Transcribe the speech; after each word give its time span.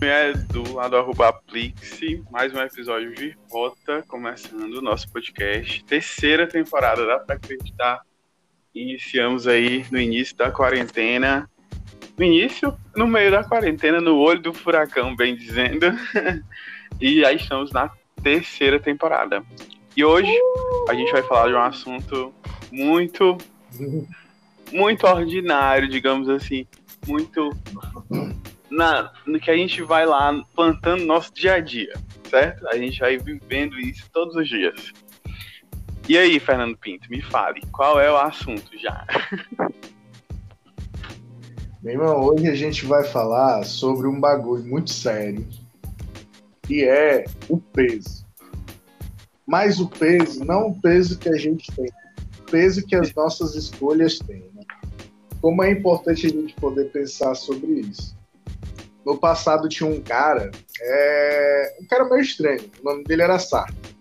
é 0.00 0.32
do 0.32 0.74
lado 0.74 0.96
arroba 0.96 1.28
Aplixe, 1.28 2.22
mais 2.30 2.54
um 2.54 2.60
episódio 2.60 3.12
de 3.14 3.36
Rota, 3.50 4.04
começando 4.06 4.74
o 4.74 4.82
nosso 4.82 5.10
podcast, 5.10 5.84
terceira 5.84 6.46
temporada, 6.46 7.04
dá 7.04 7.18
pra 7.18 7.34
acreditar. 7.34 8.02
Iniciamos 8.72 9.48
aí 9.48 9.84
no 9.90 9.98
início 9.98 10.36
da 10.36 10.52
quarentena, 10.52 11.50
no 12.16 12.24
início, 12.24 12.76
no 12.94 13.08
meio 13.08 13.30
da 13.32 13.42
quarentena, 13.42 14.00
no 14.00 14.16
olho 14.18 14.40
do 14.40 14.54
furacão, 14.54 15.16
bem 15.16 15.34
dizendo, 15.34 15.86
e 17.00 17.20
já 17.20 17.32
estamos 17.32 17.72
na 17.72 17.90
terceira 18.22 18.78
temporada. 18.78 19.42
E 19.96 20.04
hoje 20.04 20.32
a 20.88 20.94
gente 20.94 21.10
vai 21.10 21.22
falar 21.22 21.48
de 21.48 21.54
um 21.54 21.62
assunto 21.62 22.32
muito, 22.70 23.36
muito 24.72 25.06
ordinário, 25.06 25.88
digamos 25.88 26.28
assim, 26.28 26.66
muito 27.06 27.50
na, 28.70 29.12
no 29.26 29.40
que 29.40 29.50
a 29.50 29.56
gente 29.56 29.82
vai 29.82 30.06
lá 30.06 30.44
plantando 30.54 31.04
nosso 31.04 31.32
dia 31.32 31.54
a 31.54 31.60
dia, 31.60 31.92
certo? 32.28 32.66
A 32.68 32.76
gente 32.76 32.98
vai 33.00 33.16
vivendo 33.18 33.78
isso 33.78 34.08
todos 34.12 34.34
os 34.36 34.48
dias. 34.48 34.92
E 36.08 36.16
aí, 36.16 36.40
Fernando 36.40 36.76
Pinto, 36.76 37.10
me 37.10 37.20
fale, 37.20 37.60
qual 37.70 38.00
é 38.00 38.10
o 38.10 38.16
assunto 38.16 38.70
já? 38.78 39.06
Meu 41.80 41.92
irmão, 41.92 42.20
hoje 42.20 42.48
a 42.48 42.54
gente 42.54 42.84
vai 42.86 43.04
falar 43.04 43.64
sobre 43.64 44.08
um 44.08 44.18
bagulho 44.18 44.64
muito 44.64 44.90
sério, 44.90 45.46
que 46.62 46.84
é 46.84 47.24
o 47.48 47.56
peso. 47.58 48.26
Mas 49.46 49.78
o 49.78 49.88
peso, 49.88 50.44
não 50.44 50.68
o 50.68 50.80
peso 50.80 51.18
que 51.18 51.28
a 51.28 51.36
gente 51.36 51.70
tem, 51.72 51.88
o 52.40 52.50
peso 52.50 52.84
que 52.84 52.96
as 52.96 53.14
nossas 53.14 53.54
escolhas 53.54 54.18
têm. 54.18 54.44
Né? 54.54 54.64
Como 55.40 55.62
é 55.62 55.70
importante 55.70 56.26
a 56.26 56.30
gente 56.30 56.54
poder 56.56 56.90
pensar 56.90 57.34
sobre 57.36 57.80
isso. 57.80 58.17
No 59.08 59.16
passado 59.16 59.70
tinha 59.70 59.88
um 59.88 60.02
cara, 60.02 60.50
é... 60.82 61.76
um 61.80 61.86
cara 61.86 62.04
meio 62.10 62.20
estranho, 62.20 62.70
o 62.78 62.84
nome 62.84 63.04
dele 63.04 63.22
era 63.22 63.38
Sartre. 63.38 63.96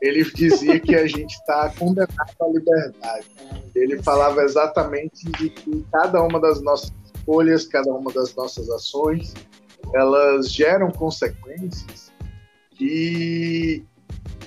Ele 0.00 0.24
dizia 0.24 0.80
que 0.80 0.94
a 0.94 1.06
gente 1.06 1.34
está 1.34 1.70
condenado 1.78 2.34
à 2.40 2.48
liberdade. 2.48 3.26
Ele 3.74 4.02
falava 4.02 4.40
exatamente 4.42 5.30
de 5.32 5.50
que 5.50 5.84
cada 5.92 6.22
uma 6.22 6.40
das 6.40 6.62
nossas 6.62 6.90
escolhas, 7.14 7.66
cada 7.66 7.92
uma 7.92 8.10
das 8.10 8.34
nossas 8.34 8.70
ações, 8.70 9.34
elas 9.92 10.50
geram 10.50 10.90
consequências 10.90 12.10
e 12.80 13.84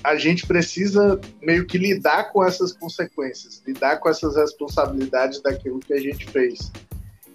a 0.02 0.16
gente 0.16 0.48
precisa 0.48 1.20
meio 1.40 1.64
que 1.64 1.78
lidar 1.78 2.32
com 2.32 2.42
essas 2.42 2.72
consequências, 2.72 3.62
lidar 3.64 3.98
com 3.98 4.08
essas 4.08 4.34
responsabilidades 4.34 5.40
daquilo 5.40 5.78
que 5.78 5.92
a 5.92 6.00
gente 6.00 6.28
fez. 6.28 6.72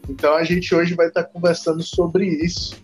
Então 0.10 0.34
a 0.36 0.44
gente 0.44 0.74
hoje 0.74 0.96
vai 0.96 1.08
estar 1.08 1.24
conversando 1.24 1.84
sobre 1.84 2.26
isso. 2.26 2.76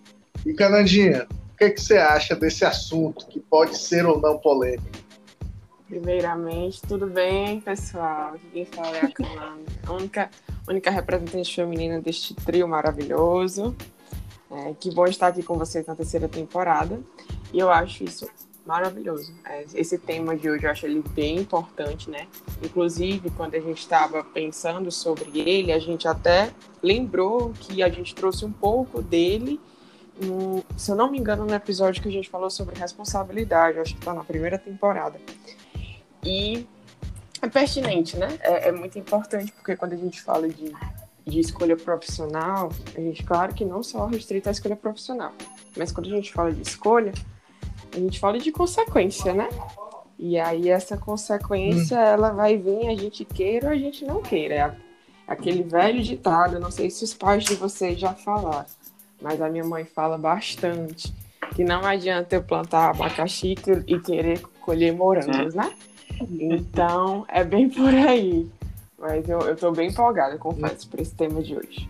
E 0.46 0.54
Canandinha, 0.54 1.28
o 1.54 1.58
que, 1.58 1.66
é 1.66 1.70
que 1.70 1.82
você 1.82 1.98
acha 1.98 2.36
desse 2.36 2.66
assunto 2.66 3.28
que 3.28 3.40
pode 3.40 3.78
ser 3.78 4.06
ou 4.06 4.20
não 4.20 4.38
polêmico? 4.38 5.04
Primeiramente, 5.88 6.82
tudo 6.82 7.06
bem, 7.08 7.62
pessoal? 7.62 8.36
Quem 8.52 8.66
fala 8.66 8.98
é 8.98 9.06
a 9.06 9.12
Cananda, 9.12 9.72
a 9.86 9.94
única, 9.94 10.30
única 10.68 10.90
representante 10.90 11.56
feminina 11.56 12.02
deste 12.02 12.34
trio 12.34 12.68
maravilhoso. 12.68 13.76
É, 14.52 14.74
que 14.80 14.94
bom 14.94 15.06
estar 15.06 15.28
aqui 15.28 15.44
com 15.44 15.58
vocês 15.58 15.86
na 15.86 15.96
terceira 15.96 16.28
temporada. 16.28 17.00
E 17.54 17.60
eu 17.60 17.70
acho 17.70 18.04
isso 18.04 18.28
maravilhoso. 18.66 19.34
É, 19.46 19.66
esse 19.74 19.98
tema 19.98 20.36
de 20.36 20.50
hoje 20.50 20.66
eu 20.66 20.72
acho 20.72 20.86
ele 20.86 21.04
bem 21.10 21.38
importante, 21.38 22.10
né? 22.10 22.28
Inclusive, 22.62 23.30
quando 23.32 23.56
a 23.56 23.60
gente 23.60 23.80
estava 23.80 24.24
pensando 24.24 24.92
sobre 24.92 25.40
ele, 25.40 25.72
a 25.72 25.80
gente 25.80 26.08
até 26.08 26.52
lembrou 26.82 27.52
que 27.60 27.84
a 27.84 27.90
gente 27.90 28.16
trouxe 28.16 28.46
um 28.46 28.52
pouco 28.52 29.02
dele, 29.02 29.60
no, 30.22 30.64
se 30.78 30.92
eu 30.92 30.96
não 30.96 31.12
me 31.12 31.20
engano, 31.20 31.46
no 31.46 31.54
episódio 31.54 32.02
que 32.02 32.08
a 32.08 32.12
gente 32.12 32.30
falou 32.30 32.50
sobre 32.50 32.80
responsabilidade, 32.80 33.80
acho 33.80 33.94
que 33.94 34.00
está 34.00 34.14
na 34.14 34.24
primeira 34.24 34.58
temporada. 34.58 35.20
E 36.24 36.66
é 37.42 37.50
pertinente, 37.50 38.16
né? 38.18 38.38
É, 38.42 38.70
é, 38.70 38.72
muito 38.72 38.98
importante, 38.98 39.52
porque 39.52 39.76
quando 39.76 39.94
a 39.94 39.98
gente 39.98 40.22
fala 40.22 40.48
de, 40.48 40.72
de 41.28 41.40
escolha 41.40 41.76
profissional, 41.76 42.70
a 42.96 43.00
gente, 43.02 43.24
claro 43.24 43.54
que 43.54 43.66
não 43.66 43.84
só 43.84 44.06
restrita 44.06 44.50
a 44.50 44.52
escolha 44.52 44.78
profissional, 44.78 45.34
mas 45.76 45.92
quando 45.92 46.08
a 46.08 46.16
gente 46.16 46.32
fala 46.32 46.54
de 46.54 46.62
escolha, 46.62 47.12
a 47.94 48.00
gente 48.00 48.20
fala 48.20 48.38
de 48.38 48.52
consequência, 48.52 49.34
né? 49.34 49.50
E 50.18 50.40
aí 50.40 50.70
essa 50.70 50.98
consequência, 50.98 51.98
hum. 51.98 52.02
ela 52.02 52.32
vai 52.32 52.58
vir, 52.58 52.88
a 52.88 52.96
gente 52.96 53.26
queira 53.26 53.68
ou 53.68 53.74
a 53.74 53.78
gente 53.78 54.06
não 54.06 54.22
queira. 54.22 54.56
É 54.56 54.76
aquele 55.28 55.64
velho 55.64 56.02
ditado, 56.02 56.60
não 56.60 56.72
sei 56.72 56.90
se 56.90 57.04
os 57.04 57.14
pais 57.14 57.44
de 57.44 57.56
vocês 57.56 58.00
já 58.00 58.14
falaram, 58.14 58.66
mas 59.22 59.42
a 59.42 59.50
minha 59.50 59.64
mãe 59.64 59.86
fala 59.86 60.18
bastante, 60.18 61.14
que 61.56 61.64
não 61.64 61.86
adianta 61.86 62.36
eu 62.36 62.44
plantar 62.44 62.90
abacaxi 62.90 63.56
e 63.88 64.00
querer 64.00 64.42
colher 64.62 64.94
morangos, 64.94 65.56
né? 65.56 65.74
Então, 66.30 67.26
é 67.28 67.44
bem 67.44 67.70
por 67.70 67.94
aí. 67.94 68.50
Mas 68.98 69.28
eu, 69.28 69.40
eu 69.42 69.56
tô 69.56 69.72
bem 69.72 69.90
empolgada, 69.90 70.38
confesso, 70.38 70.88
por 70.88 71.00
esse 71.00 71.14
tema 71.14 71.42
de 71.42 71.56
hoje. 71.56 71.90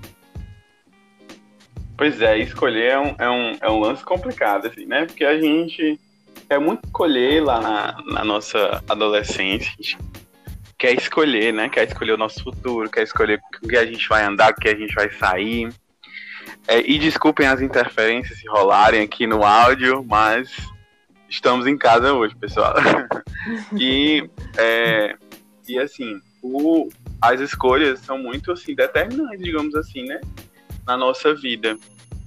Pois 2.04 2.22
é, 2.22 2.38
escolher 2.38 2.92
é 2.92 3.00
um, 3.00 3.16
é 3.18 3.30
um, 3.30 3.58
é 3.62 3.70
um 3.70 3.80
lance 3.80 4.04
complicado, 4.04 4.68
assim, 4.68 4.86
né? 4.86 5.06
Porque 5.06 5.24
a 5.24 5.40
gente 5.40 5.98
quer 6.50 6.60
muito 6.60 6.86
escolher 6.86 7.42
lá 7.42 7.62
na, 7.62 7.98
na 8.12 8.26
nossa 8.26 8.84
adolescência. 8.90 9.72
A 9.72 9.82
gente 9.82 9.98
quer 10.78 10.92
escolher, 10.96 11.54
né? 11.54 11.70
Quer 11.70 11.88
escolher 11.88 12.12
o 12.12 12.18
nosso 12.18 12.44
futuro, 12.44 12.90
quer 12.90 13.04
escolher 13.04 13.40
com 13.40 13.70
que 13.70 13.78
a 13.78 13.86
gente 13.86 14.06
vai 14.10 14.22
andar, 14.22 14.54
com 14.54 14.60
que 14.60 14.68
a 14.68 14.76
gente 14.76 14.94
vai 14.94 15.10
sair. 15.12 15.74
É, 16.68 16.82
e 16.82 17.00
desculpem 17.00 17.48
as 17.48 17.62
interferências 17.62 18.38
se 18.38 18.50
rolarem 18.50 19.02
aqui 19.02 19.26
no 19.26 19.42
áudio, 19.42 20.04
mas 20.04 20.52
estamos 21.30 21.66
em 21.68 21.78
casa 21.78 22.12
hoje, 22.12 22.36
pessoal. 22.36 22.74
e, 23.80 24.30
é, 24.58 25.16
e 25.70 25.80
assim, 25.80 26.20
o, 26.42 26.90
as 27.22 27.40
escolhas 27.40 28.02
são 28.02 28.18
muito 28.18 28.52
assim 28.52 28.76
determinantes, 28.76 29.42
digamos 29.42 29.74
assim, 29.74 30.04
né? 30.04 30.20
Na 30.86 30.98
nossa 30.98 31.34
vida 31.34 31.78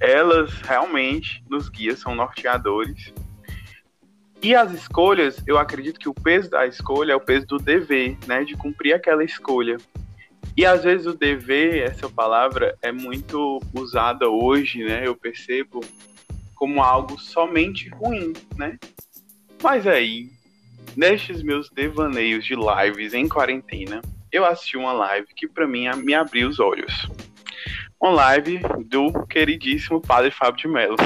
elas 0.00 0.52
realmente 0.62 1.42
nos 1.48 1.68
guiam, 1.68 1.96
são 1.96 2.14
norteadores. 2.14 3.12
E 4.42 4.54
as 4.54 4.72
escolhas, 4.72 5.42
eu 5.46 5.58
acredito 5.58 5.98
que 5.98 6.08
o 6.08 6.14
peso 6.14 6.50
da 6.50 6.66
escolha 6.66 7.12
é 7.12 7.16
o 7.16 7.20
peso 7.20 7.46
do 7.46 7.58
dever, 7.58 8.16
né, 8.26 8.44
de 8.44 8.54
cumprir 8.54 8.92
aquela 8.92 9.24
escolha. 9.24 9.76
E 10.56 10.64
às 10.64 10.84
vezes 10.84 11.06
o 11.06 11.14
dever, 11.14 11.82
essa 11.82 12.08
palavra, 12.08 12.76
é 12.82 12.92
muito 12.92 13.60
usada 13.74 14.28
hoje, 14.28 14.84
né, 14.84 15.06
eu 15.06 15.16
percebo, 15.16 15.80
como 16.54 16.82
algo 16.82 17.18
somente 17.18 17.88
ruim, 17.88 18.32
né? 18.56 18.78
Mas 19.62 19.86
aí, 19.86 20.30
nestes 20.96 21.42
meus 21.42 21.70
devaneios 21.70 22.44
de 22.44 22.54
lives 22.54 23.14
em 23.14 23.28
quarentena, 23.28 24.00
eu 24.30 24.44
assisti 24.44 24.76
uma 24.76 24.92
live 24.92 25.28
que 25.34 25.48
para 25.48 25.66
mim 25.66 25.88
me 25.96 26.14
abriu 26.14 26.48
os 26.48 26.60
olhos 26.60 27.08
live 28.00 28.60
do 28.84 29.12
queridíssimo 29.26 30.00
Padre 30.00 30.30
Fábio 30.30 30.56
de 30.56 30.68
Mello, 30.68 30.96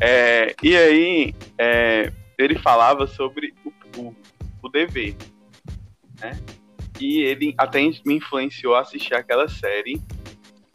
É, 0.00 0.54
e 0.62 0.76
aí, 0.76 1.34
é, 1.58 2.12
ele 2.38 2.58
falava 2.58 3.06
sobre 3.06 3.54
o, 3.64 3.72
o, 4.00 4.16
o 4.62 4.68
dever, 4.68 5.16
né? 6.20 6.38
E 7.00 7.20
ele 7.20 7.54
até 7.58 7.80
me 7.80 8.14
influenciou 8.14 8.74
a 8.74 8.80
assistir 8.80 9.14
aquela 9.14 9.48
série 9.48 10.00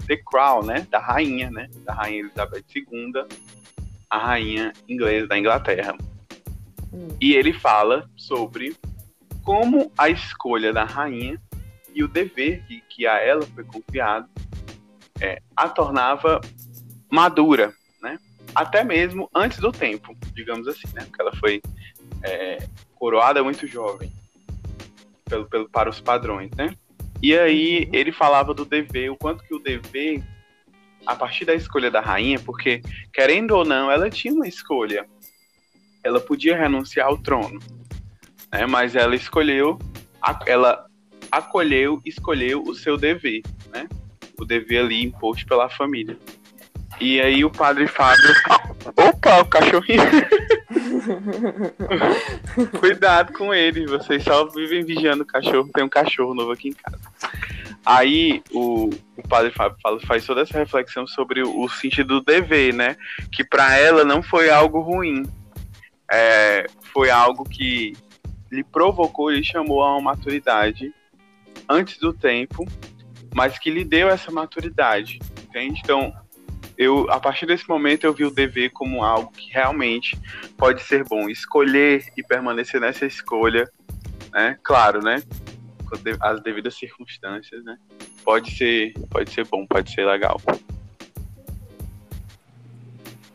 The 0.08 0.18
Crown, 0.18 0.64
né? 0.64 0.88
Da 0.90 1.00
rainha, 1.00 1.50
né? 1.50 1.70
Da 1.84 1.94
rainha 1.94 2.20
Elizabeth 2.20 2.64
II, 2.76 3.26
a 4.10 4.18
rainha 4.18 4.74
inglesa 4.88 5.28
da 5.28 5.38
Inglaterra. 5.38 5.96
Hum. 6.94 7.08
E 7.20 7.34
ele 7.34 7.54
fala 7.54 8.10
sobre 8.16 8.76
como 9.44 9.92
a 9.98 10.10
escolha 10.10 10.72
da 10.72 10.84
rainha 10.84 11.42
e 11.94 12.04
o 12.04 12.08
dever 12.08 12.64
que, 12.68 12.82
que 12.90 13.08
a 13.08 13.18
ela 13.20 13.42
foi 13.42 13.64
confiado 13.64 14.30
é, 15.22 15.42
a 15.56 15.70
tornava 15.70 16.42
madura, 17.10 17.74
né? 18.02 18.20
Até 18.56 18.84
mesmo 18.84 19.30
antes 19.34 19.60
do 19.60 19.72
tempo, 19.72 20.18
digamos 20.34 20.68
assim, 20.68 20.88
né? 20.94 21.04
Porque 21.06 21.22
ela 21.22 21.36
foi 21.36 21.62
é, 22.24 22.68
coroada 22.96 23.44
muito 23.44 23.68
jovem 23.68 24.12
pelo, 25.26 25.46
pelo, 25.46 25.70
para 25.70 25.90
os 25.90 26.02
padrões, 26.02 26.50
né? 26.58 26.76
E 27.22 27.38
aí 27.38 27.88
ele 27.94 28.12
falava 28.12 28.54
do 28.54 28.66
dever, 28.66 29.12
o 29.12 29.16
quanto 29.16 29.44
que 29.44 29.54
o 29.54 29.60
dever, 29.60 30.24
a 31.06 31.16
partir 31.16 31.46
da 31.46 31.54
escolha 31.54 31.92
da 31.92 32.02
rainha, 32.02 32.40
porque 32.40 32.82
querendo 33.14 33.52
ou 33.52 33.64
não, 33.64 33.92
ela 33.92 34.10
tinha 34.10 34.34
uma 34.34 34.48
escolha. 34.48 35.06
Ela 36.04 36.20
podia 36.20 36.58
renunciar 36.58 37.08
ao 37.08 37.18
trono, 37.18 37.60
né? 38.52 38.66
Mas 38.66 38.96
ela 38.96 39.16
escolheu, 39.16 39.78
ela 40.48 40.84
acolheu, 41.32 42.02
escolheu 42.04 42.64
o 42.64 42.74
seu 42.74 42.98
dever, 42.98 43.44
né? 43.72 43.88
O 44.42 44.46
dever 44.46 44.86
ali 44.86 45.04
imposto 45.04 45.46
pela 45.46 45.70
família. 45.70 46.18
E 47.00 47.22
aí 47.22 47.46
o 47.46 47.50
padre 47.50 47.88
Fábio. 47.88 48.30
Opa, 48.96 49.42
o 49.42 49.46
cachorrinho! 49.46 50.02
Cuidado 52.80 53.34
com 53.34 53.54
ele, 53.54 53.86
vocês 53.86 54.24
só 54.24 54.46
vivem 54.46 54.84
vigiando 54.84 55.24
o 55.24 55.26
cachorro. 55.26 55.70
Tem 55.74 55.84
um 55.84 55.90
cachorro 55.90 56.34
novo 56.34 56.52
aqui 56.52 56.70
em 56.70 56.74
casa. 56.74 57.00
Aí 57.86 58.44
o, 58.52 58.90
o 59.18 59.28
padre 59.28 59.52
Fábio 59.52 59.78
fala, 59.82 60.00
faz 60.02 60.26
toda 60.26 60.42
essa 60.42 60.58
reflexão 60.58 61.08
sobre 61.08 61.42
o, 61.42 61.62
o 61.62 61.70
sentido 61.70 62.20
do 62.20 62.26
dever, 62.26 62.74
né? 62.74 62.96
Que 63.32 63.44
para 63.44 63.78
ela 63.78 64.04
não 64.04 64.22
foi 64.22 64.50
algo 64.50 64.82
ruim, 64.82 65.24
é, 66.12 66.66
foi 66.94 67.10
algo 67.10 67.44
que 67.44 67.94
lhe 68.52 68.64
provocou 68.64 69.32
e 69.32 69.44
chamou 69.44 69.82
a 69.82 69.94
uma 69.94 70.12
maturidade 70.12 70.94
antes 71.68 71.98
do 71.98 72.14
tempo, 72.14 72.68
mas 73.34 73.58
que 73.58 73.70
lhe 73.70 73.84
deu 73.84 74.10
essa 74.10 74.32
maturidade, 74.32 75.20
entende? 75.44 75.80
Então, 75.84 76.14
eu 76.78 77.10
a 77.12 77.20
partir 77.20 77.46
desse 77.46 77.68
momento 77.68 78.06
eu 78.06 78.14
vi 78.14 78.26
o 78.26 78.32
dever 78.32 78.72
como 78.72 79.04
algo 79.04 79.32
que 79.32 79.52
realmente 79.52 80.20
pode 80.58 80.82
ser 80.84 81.04
bom, 81.04 81.30
escolher 81.30 82.06
e 82.18 82.24
permanecer 82.24 82.82
nessa 82.82 83.06
escolha, 83.06 83.70
né? 84.32 84.58
Claro, 84.64 85.02
né? 85.02 85.22
As 86.20 86.42
devidas 86.42 86.76
circunstâncias, 86.76 87.64
né? 87.64 87.78
Pode 88.24 88.52
ser, 88.52 88.94
pode 89.10 89.32
ser 89.32 89.46
bom, 89.46 89.66
pode 89.66 89.92
ser 89.92 90.06
legal. 90.06 90.40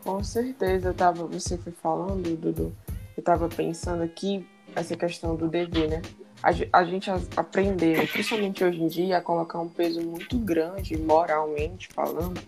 Com 0.03 0.23
certeza, 0.23 0.89
eu 0.89 0.93
tava, 0.93 1.25
você 1.27 1.57
foi 1.57 1.73
falando, 1.73 2.35
Dudu, 2.35 2.73
eu 3.15 3.23
tava 3.23 3.49
pensando 3.49 4.03
aqui 4.03 4.47
essa 4.75 4.95
questão 4.95 5.35
do 5.35 5.47
dever, 5.47 5.89
né? 5.89 6.01
A, 6.41 6.79
a 6.79 6.83
gente 6.83 7.09
aprendeu, 7.35 8.07
principalmente 8.07 8.63
hoje 8.63 8.81
em 8.81 8.87
dia, 8.87 9.17
a 9.17 9.21
colocar 9.21 9.59
um 9.59 9.67
peso 9.67 10.01
muito 10.01 10.37
grande, 10.37 10.97
moralmente 10.97 11.87
falando, 11.89 12.39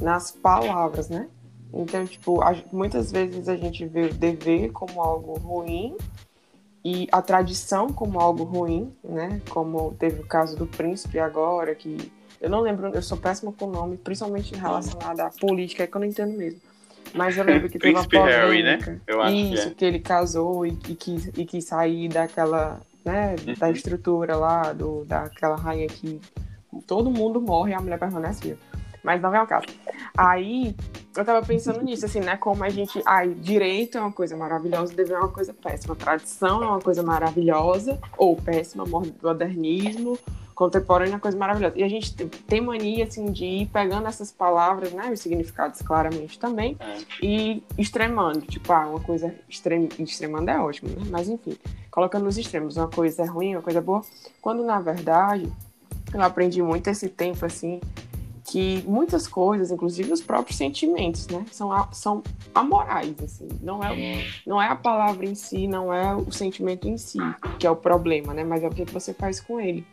nas 0.00 0.30
palavras, 0.30 1.08
né? 1.08 1.28
Então, 1.72 2.06
tipo, 2.06 2.40
a, 2.40 2.54
muitas 2.72 3.12
vezes 3.12 3.48
a 3.48 3.56
gente 3.56 3.84
vê 3.84 4.06
o 4.06 4.14
dever 4.14 4.72
como 4.72 5.02
algo 5.02 5.38
ruim 5.38 5.96
e 6.84 7.08
a 7.10 7.20
tradição 7.20 7.88
como 7.88 8.20
algo 8.20 8.44
ruim, 8.44 8.92
né? 9.02 9.40
Como 9.50 9.94
teve 9.98 10.20
o 10.20 10.26
caso 10.26 10.56
do 10.56 10.66
príncipe 10.66 11.18
agora, 11.18 11.74
que 11.74 12.12
eu 12.40 12.50
não 12.50 12.60
lembro, 12.60 12.88
eu 12.94 13.02
sou 13.02 13.16
péssima 13.16 13.52
com 13.52 13.66
o 13.66 13.70
nome, 13.70 13.96
principalmente 13.96 14.54
relacionado 14.54 15.20
à 15.20 15.30
política, 15.30 15.84
é 15.84 15.86
que 15.86 15.96
eu 15.96 16.00
não 16.00 16.06
entendo 16.06 16.36
mesmo. 16.36 16.60
Mas 17.14 17.36
eu 17.36 17.44
lembro 17.44 17.68
que 17.68 17.78
teve 17.78 17.94
uma 17.94 18.06
polêmica. 18.06 18.38
Harry, 18.38 18.62
né? 18.62 19.00
Eu 19.06 19.22
acho 19.22 19.34
Isso, 19.34 19.62
que, 19.62 19.68
é. 19.68 19.74
que 19.74 19.84
ele 19.84 20.00
casou 20.00 20.66
e, 20.66 20.78
e, 20.88 20.94
quis, 20.94 21.26
e 21.36 21.44
quis 21.44 21.64
sair 21.64 22.08
daquela, 22.08 22.80
né, 23.06 23.36
uhum. 23.46 23.54
da 23.54 23.70
estrutura 23.70 24.36
lá, 24.36 24.72
do, 24.72 25.04
daquela 25.04 25.56
rainha 25.56 25.86
que 25.86 26.20
todo 26.86 27.10
mundo 27.10 27.40
morre 27.40 27.70
e 27.70 27.74
a 27.74 27.80
mulher 27.80 27.98
permanece 27.98 28.42
viva. 28.42 28.58
Mas 29.02 29.22
não 29.22 29.32
é 29.32 29.40
o 29.40 29.46
caso. 29.46 29.66
Aí, 30.18 30.74
eu 31.16 31.24
tava 31.24 31.46
pensando 31.46 31.80
nisso, 31.80 32.04
assim, 32.04 32.18
né? 32.18 32.36
Como 32.36 32.64
a 32.64 32.68
gente. 32.68 33.00
Ai, 33.06 33.28
direito 33.28 33.96
é 33.96 34.00
uma 34.00 34.10
coisa 34.10 34.36
maravilhosa, 34.36 34.92
dever 34.92 35.14
é 35.14 35.18
uma 35.20 35.28
coisa 35.28 35.54
péssima. 35.54 35.94
Tradição 35.94 36.60
é 36.64 36.66
uma 36.66 36.80
coisa 36.80 37.04
maravilhosa, 37.04 38.00
ou 38.18 38.34
péssima, 38.34 38.84
modernismo, 38.84 40.18
contemporâneo 40.56 41.12
é 41.12 41.14
uma 41.14 41.20
coisa 41.20 41.36
maravilhosa. 41.36 41.78
E 41.78 41.84
a 41.84 41.88
gente 41.88 42.14
tem 42.14 42.62
mania, 42.62 43.04
assim, 43.04 43.30
de 43.30 43.44
ir 43.44 43.66
pegando 43.66 44.08
essas 44.08 44.32
palavras, 44.32 44.90
né, 44.92 45.10
os 45.12 45.20
significados 45.20 45.82
claramente 45.82 46.38
também, 46.38 46.76
é. 46.80 46.96
e 47.22 47.62
extremando. 47.76 48.40
Tipo, 48.40 48.72
ah, 48.72 48.88
uma 48.88 49.00
coisa 49.00 49.32
extrem... 49.48 49.88
extremando 49.98 50.50
é 50.50 50.58
ótimo, 50.58 50.88
né? 50.90 51.06
Mas 51.10 51.28
enfim, 51.28 51.56
colocando 51.90 52.24
nos 52.24 52.38
extremos, 52.38 52.78
uma 52.78 52.88
coisa 52.88 53.22
é 53.22 53.26
ruim, 53.26 53.54
uma 53.54 53.62
coisa 53.62 53.80
é 53.80 53.82
boa, 53.82 54.02
quando 54.40 54.64
na 54.64 54.80
verdade 54.80 55.52
eu 56.14 56.22
aprendi 56.22 56.62
muito 56.62 56.88
esse 56.88 57.10
tempo, 57.10 57.44
assim, 57.44 57.78
que 58.44 58.82
muitas 58.86 59.26
coisas, 59.26 59.70
inclusive 59.70 60.10
os 60.12 60.22
próprios 60.22 60.56
sentimentos, 60.56 61.26
né, 61.26 61.44
são, 61.50 61.70
são 61.92 62.22
amorais, 62.54 63.14
assim, 63.22 63.48
não 63.60 63.82
é, 63.84 64.24
não 64.46 64.62
é 64.62 64.68
a 64.68 64.76
palavra 64.76 65.26
em 65.26 65.34
si, 65.34 65.66
não 65.66 65.92
é 65.92 66.14
o 66.14 66.32
sentimento 66.32 66.88
em 66.88 66.96
si 66.96 67.18
que 67.58 67.66
é 67.66 67.70
o 67.70 67.76
problema, 67.76 68.32
né, 68.32 68.44
mas 68.44 68.62
é 68.62 68.68
o 68.68 68.70
que 68.70 68.84
você 68.84 69.12
faz 69.12 69.40
com 69.40 69.60
ele. 69.60 69.84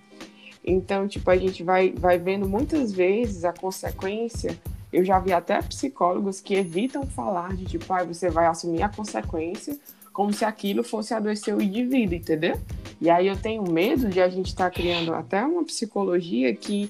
Então, 0.63 1.07
tipo, 1.07 1.30
a 1.30 1.36
gente 1.36 1.63
vai, 1.63 1.92
vai 1.92 2.18
vendo 2.18 2.48
muitas 2.48 2.92
vezes 2.92 3.44
a 3.44 3.51
consequência. 3.51 4.57
Eu 4.92 5.04
já 5.04 5.19
vi 5.19 5.33
até 5.33 5.62
psicólogos 5.62 6.39
que 6.39 6.54
evitam 6.54 7.06
falar 7.06 7.56
de 7.56 7.65
tipo, 7.65 7.92
ah, 7.92 8.04
você 8.04 8.30
vai 8.30 8.45
assumir 8.45 8.83
a 8.83 8.89
consequência 8.89 9.77
como 10.13 10.31
se 10.31 10.45
aquilo 10.45 10.83
fosse 10.83 11.13
adoecer 11.13 11.56
o 11.56 11.62
indivíduo, 11.62 12.15
entendeu? 12.15 12.60
E 13.01 13.10
aí 13.10 13.27
eu 13.27 13.36
tenho 13.36 13.63
medo 13.63 14.07
de 14.07 14.21
a 14.21 14.30
gente 14.30 14.48
estar 14.48 14.65
tá 14.65 14.71
criando 14.71 15.13
até 15.13 15.44
uma 15.44 15.65
psicologia 15.65 16.56
que, 16.56 16.89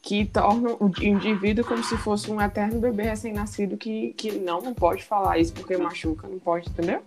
que 0.00 0.24
torna 0.24 0.70
o 0.80 0.90
indivíduo 1.00 1.64
como 1.64 1.84
se 1.84 1.96
fosse 1.98 2.30
um 2.30 2.40
eterno 2.40 2.80
bebê 2.80 3.04
recém-nascido 3.04 3.76
que, 3.76 4.14
que 4.14 4.32
não, 4.32 4.62
não 4.62 4.72
pode 4.72 5.04
falar 5.04 5.38
isso 5.38 5.52
porque 5.52 5.76
machuca, 5.76 6.26
não 6.26 6.38
pode, 6.38 6.68
entendeu? 6.70 7.02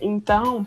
Então, 0.00 0.66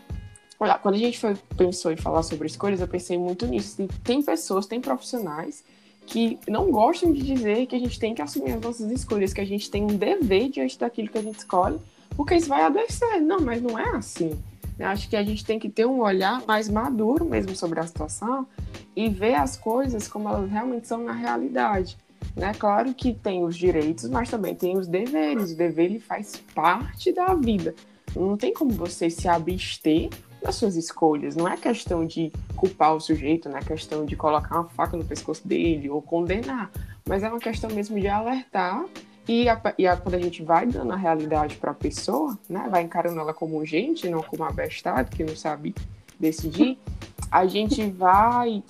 Olha, 0.61 0.77
quando 0.77 0.93
a 0.93 0.99
gente 0.99 1.17
foi, 1.17 1.35
pensou 1.57 1.91
em 1.91 1.97
falar 1.97 2.21
sobre 2.21 2.45
escolhas, 2.45 2.79
eu 2.79 2.87
pensei 2.87 3.17
muito 3.17 3.47
nisso. 3.47 3.87
Tem 4.03 4.21
pessoas, 4.21 4.67
tem 4.67 4.79
profissionais 4.79 5.63
que 6.05 6.37
não 6.47 6.69
gostam 6.69 7.11
de 7.11 7.19
dizer 7.23 7.65
que 7.65 7.75
a 7.75 7.79
gente 7.79 7.99
tem 7.99 8.13
que 8.13 8.21
assumir 8.21 8.51
as 8.51 8.61
nossas 8.61 8.91
escolhas, 8.91 9.33
que 9.33 9.41
a 9.41 9.45
gente 9.45 9.71
tem 9.71 9.81
um 9.83 9.97
dever 9.97 10.49
diante 10.49 10.77
daquilo 10.77 11.07
que 11.07 11.17
a 11.17 11.21
gente 11.23 11.39
escolhe, 11.39 11.79
porque 12.15 12.35
isso 12.35 12.47
vai 12.47 12.61
adoecer. 12.61 13.19
Não, 13.21 13.41
mas 13.41 13.59
não 13.59 13.79
é 13.79 13.89
assim. 13.97 14.39
Eu 14.77 14.85
acho 14.85 15.09
que 15.09 15.15
a 15.15 15.23
gente 15.23 15.43
tem 15.43 15.57
que 15.57 15.67
ter 15.67 15.87
um 15.87 15.99
olhar 15.99 16.45
mais 16.45 16.69
maduro 16.69 17.25
mesmo 17.25 17.55
sobre 17.55 17.79
a 17.79 17.87
situação 17.87 18.45
e 18.95 19.09
ver 19.09 19.33
as 19.33 19.57
coisas 19.57 20.07
como 20.07 20.29
elas 20.29 20.47
realmente 20.47 20.87
são 20.87 21.03
na 21.03 21.13
realidade. 21.13 21.97
Né? 22.35 22.53
Claro 22.53 22.93
que 22.93 23.15
tem 23.15 23.43
os 23.43 23.57
direitos, 23.57 24.07
mas 24.07 24.29
também 24.29 24.53
tem 24.53 24.77
os 24.77 24.87
deveres. 24.87 25.53
O 25.53 25.57
dever 25.57 25.85
ele 25.85 25.99
faz 25.99 26.39
parte 26.53 27.11
da 27.11 27.33
vida. 27.33 27.73
Não 28.15 28.37
tem 28.37 28.53
como 28.53 28.69
você 28.69 29.09
se 29.09 29.27
abster 29.27 30.09
das 30.41 30.55
suas 30.55 30.75
escolhas. 30.75 31.35
Não 31.35 31.47
é 31.47 31.55
questão 31.55 32.05
de 32.05 32.31
culpar 32.55 32.95
o 32.95 32.99
sujeito, 32.99 33.49
não 33.49 33.57
é 33.57 33.61
questão 33.61 34.05
de 34.05 34.15
colocar 34.15 34.55
uma 34.59 34.69
faca 34.69 34.97
no 34.97 35.05
pescoço 35.05 35.47
dele 35.47 35.89
ou 35.89 36.01
condenar, 36.01 36.71
mas 37.07 37.23
é 37.23 37.29
uma 37.29 37.39
questão 37.39 37.69
mesmo 37.69 37.99
de 37.99 38.07
alertar 38.07 38.85
e, 39.27 39.47
a, 39.47 39.61
e 39.77 39.87
a, 39.87 39.95
quando 39.95 40.15
a 40.15 40.19
gente 40.19 40.43
vai 40.43 40.65
dando 40.65 40.91
a 40.91 40.95
realidade 40.95 41.55
para 41.57 41.71
a 41.71 41.75
pessoa, 41.75 42.37
né, 42.49 42.67
vai 42.69 42.83
encarando 42.83 43.19
ela 43.19 43.33
como 43.33 43.63
gente, 43.65 44.09
não 44.09 44.21
como 44.21 44.43
abestado 44.43 45.15
que 45.15 45.23
não 45.23 45.35
sabe 45.35 45.75
decidir, 46.19 46.77
a 47.31 47.45
gente 47.45 47.89
vai 47.89 48.61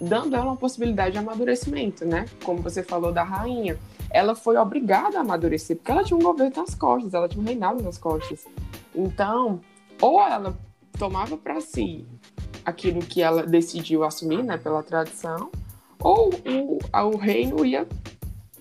dando 0.00 0.36
ela 0.36 0.46
uma 0.46 0.56
possibilidade 0.56 1.12
de 1.12 1.18
amadurecimento, 1.18 2.04
né? 2.04 2.26
Como 2.44 2.60
você 2.60 2.82
falou 2.82 3.10
da 3.10 3.22
rainha, 3.22 3.78
ela 4.10 4.34
foi 4.34 4.58
obrigada 4.58 5.16
a 5.16 5.22
amadurecer 5.22 5.76
porque 5.76 5.90
ela 5.90 6.04
tinha 6.04 6.18
um 6.18 6.22
governo 6.22 6.52
nas 6.54 6.74
costas, 6.74 7.14
ela 7.14 7.26
tinha 7.26 7.42
um 7.42 7.46
reinado 7.46 7.82
nas 7.82 7.96
costas. 7.96 8.44
Então, 8.94 9.60
ou 9.98 10.20
ela 10.20 10.54
tomava 10.98 11.36
para 11.36 11.60
si 11.60 12.06
aquilo 12.64 13.00
que 13.00 13.22
ela 13.22 13.44
decidiu 13.44 14.04
assumir, 14.04 14.42
né, 14.42 14.56
pela 14.56 14.82
tradição, 14.82 15.50
ou 15.98 16.30
o, 16.30 16.78
o 16.92 17.16
reino 17.16 17.64
ia 17.64 17.86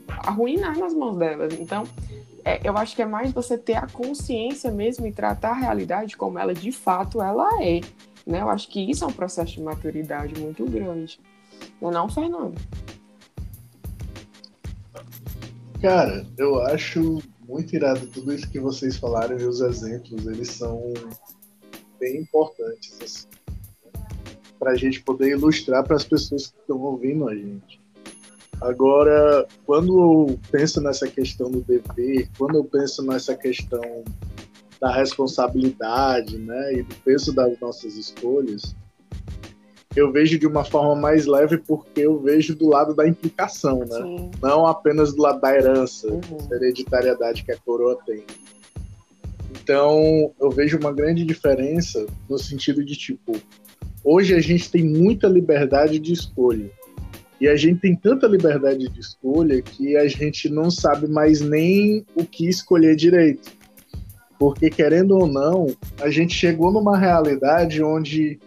arruinar 0.08 0.78
nas 0.78 0.94
mãos 0.94 1.18
delas. 1.18 1.54
Então, 1.60 1.84
é, 2.44 2.60
eu 2.64 2.76
acho 2.78 2.96
que 2.96 3.02
é 3.02 3.06
mais 3.06 3.32
você 3.32 3.58
ter 3.58 3.76
a 3.76 3.88
consciência 3.88 4.72
mesmo 4.72 5.06
e 5.06 5.12
tratar 5.12 5.52
a 5.52 5.60
realidade 5.60 6.18
como 6.18 6.40
ela 6.40 6.54
de 6.54 6.72
fato 6.72 7.22
ela 7.22 7.48
é. 7.64 7.82
Né? 8.26 8.42
Eu 8.42 8.50
acho 8.50 8.68
que 8.68 8.80
isso 8.80 9.04
é 9.04 9.08
um 9.08 9.14
processo 9.14 9.54
de 9.54 9.62
maturidade 9.62 10.40
muito 10.40 10.66
grande. 10.66 11.20
Não 11.80 11.90
é 11.90 11.94
não, 11.94 12.10
Fernando? 12.10 12.60
Cara, 15.82 16.26
eu 16.38 16.62
acho 16.62 17.20
muito 17.48 17.76
irado 17.76 18.06
tudo 18.08 18.34
isso 18.34 18.50
que 18.50 18.60
vocês 18.60 18.98
falaram 18.98 19.38
e 19.38 19.46
os 19.46 19.62
exemplos, 19.62 20.26
eles 20.28 20.50
são 20.50 20.94
bem 22.02 22.18
importantes 22.18 22.98
assim, 23.02 23.28
né? 23.86 24.02
para 24.60 24.72
a 24.72 24.76
gente 24.76 25.02
poder 25.04 25.30
ilustrar 25.30 25.84
para 25.84 25.96
as 25.96 26.04
pessoas 26.04 26.48
que 26.48 26.60
estão 26.60 26.80
ouvindo 26.80 27.30
a 27.30 27.36
gente. 27.36 27.80
Agora, 28.60 29.48
quando 29.66 30.00
eu 30.00 30.40
penso 30.52 30.82
nessa 30.82 31.08
questão 31.08 31.50
do 31.50 31.62
dever, 31.62 32.30
quando 32.38 32.56
eu 32.56 32.64
penso 32.64 33.04
nessa 33.04 33.36
questão 33.36 34.04
da 34.80 34.92
responsabilidade, 34.92 36.38
né, 36.38 36.74
e 36.74 36.84
do 36.84 36.96
peso 37.04 37.34
das 37.34 37.60
nossas 37.60 37.96
escolhas, 37.96 38.76
eu 39.96 40.12
vejo 40.12 40.40
de 40.40 40.48
uma 40.48 40.64
forma 40.64 40.96
mais 40.96 41.26
leve 41.26 41.58
porque 41.58 42.02
eu 42.02 42.20
vejo 42.20 42.56
do 42.56 42.68
lado 42.68 42.94
da 42.94 43.08
implicação, 43.08 43.80
né? 43.80 43.98
Sim. 43.98 44.32
Não 44.42 44.66
apenas 44.66 45.14
do 45.14 45.22
lado 45.22 45.42
da 45.42 45.54
herança, 45.54 46.08
uhum. 46.08 46.48
hereditariedade 46.52 47.44
que 47.44 47.52
a 47.52 47.58
coroa 47.58 47.98
tem. 48.06 48.24
Então, 49.52 50.32
eu 50.40 50.50
vejo 50.50 50.78
uma 50.78 50.94
grande 50.94 51.26
diferença 51.26 52.06
no 52.30 52.38
sentido 52.38 52.84
de 52.84 52.96
tipo, 52.96 53.34
hoje 54.04 54.34
a 54.34 54.40
gente 54.40 54.72
tem 54.72 54.84
muita 54.84 55.28
liberdade 55.28 56.00
de 56.00 56.14
escolha. 56.14 56.70
E 57.40 57.48
a 57.48 57.56
gente 57.56 57.82
tem 57.82 57.96
tanta 57.96 58.28
liberdade 58.28 58.88
de 58.88 59.00
escolha 59.00 59.62
que 59.62 59.98
a 59.98 60.08
gente 60.08 60.48
não 60.48 60.70
sabe 60.70 61.08
mais 61.08 61.42
nem 61.42 62.06
o 62.16 62.24
que 62.24 62.48
escolher 62.48 62.96
direito. 62.96 63.52
Porque, 64.38 64.70
querendo 64.70 65.18
ou 65.18 65.28
não, 65.28 65.68
a 66.00 66.10
gente 66.10 66.34
chegou 66.34 66.72
numa 66.72 66.98
realidade 66.98 67.84
onde 67.84 68.40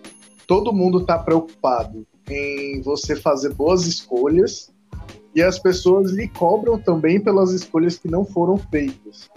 todo 0.47 0.73
mundo 0.73 0.99
está 0.99 1.19
preocupado 1.19 2.07
em 2.29 2.81
você 2.83 3.17
fazer 3.17 3.53
boas 3.53 3.87
escolhas 3.87 4.73
e 5.35 5.43
as 5.43 5.59
pessoas 5.59 6.13
lhe 6.13 6.29
cobram 6.29 6.79
também 6.79 7.21
pelas 7.21 7.51
escolhas 7.51 7.99
que 7.99 8.09
não 8.09 8.25
foram 8.25 8.57
feitas. 8.57 9.29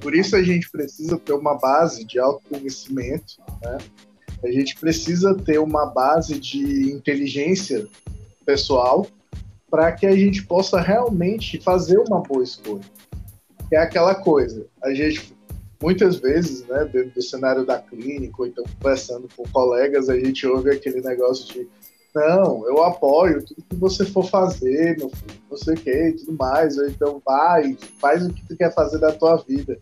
Por 0.00 0.14
isso 0.14 0.36
a 0.36 0.42
gente 0.42 0.70
precisa 0.70 1.18
ter 1.18 1.32
uma 1.32 1.58
base 1.58 2.04
de 2.04 2.18
autoconhecimento, 2.18 3.34
né? 3.62 3.78
A 4.42 4.50
gente 4.50 4.74
precisa 4.76 5.34
ter 5.34 5.58
uma 5.58 5.86
base 5.86 6.38
de 6.38 6.90
inteligência 6.90 7.86
pessoal 8.44 9.06
para 9.70 9.92
que 9.92 10.06
a 10.06 10.16
gente 10.16 10.44
possa 10.44 10.80
realmente 10.80 11.60
fazer 11.60 11.98
uma 11.98 12.20
boa 12.20 12.42
escolha. 12.42 12.84
É 13.70 13.76
aquela 13.76 14.14
coisa, 14.14 14.66
a 14.82 14.92
gente 14.92 15.34
muitas 15.80 16.16
vezes, 16.16 16.66
né, 16.66 16.84
dentro 16.92 17.12
do 17.12 17.22
cenário 17.22 17.64
da 17.64 17.78
clínica, 17.78 18.34
ou 18.38 18.46
então 18.46 18.64
conversando 18.78 19.28
com 19.34 19.44
colegas, 19.50 20.08
a 20.08 20.18
gente 20.18 20.46
ouve 20.46 20.70
aquele 20.70 21.00
negócio 21.00 21.52
de 21.52 21.68
não, 22.14 22.66
eu 22.66 22.82
apoio 22.82 23.44
tudo 23.44 23.64
que 23.68 23.76
você 23.76 24.04
for 24.04 24.24
fazer, 24.24 24.98
meu 24.98 25.08
filho, 25.08 25.39
não 25.50 25.56
sei 25.56 25.74
o 25.74 25.76
que 25.76 25.90
e 25.90 26.12
tudo 26.12 26.36
mais, 26.38 26.78
ou 26.78 26.86
então 26.86 27.22
vai, 27.24 27.76
faz 28.00 28.24
o 28.24 28.32
que 28.32 28.46
tu 28.46 28.56
quer 28.56 28.72
fazer 28.72 28.98
da 28.98 29.12
tua 29.12 29.36
vida. 29.36 29.78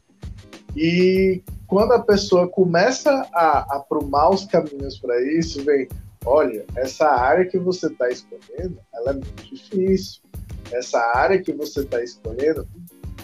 E 0.74 1.42
quando 1.66 1.92
a 1.92 2.00
pessoa 2.00 2.48
começa 2.48 3.10
a 3.34 3.76
aprumar 3.76 4.30
os 4.30 4.46
caminhos 4.46 4.98
para 4.98 5.20
isso, 5.22 5.62
vem, 5.64 5.88
olha, 6.24 6.64
essa 6.76 7.06
área 7.06 7.44
que 7.44 7.58
você 7.58 7.86
está 7.88 8.08
escolhendo, 8.08 8.78
ela 8.94 9.10
é 9.10 9.14
muito 9.14 9.54
difícil. 9.54 10.22
Essa 10.70 10.98
área 11.14 11.40
que 11.40 11.52
você 11.52 11.80
está 11.80 12.02
escolhendo, 12.02 12.66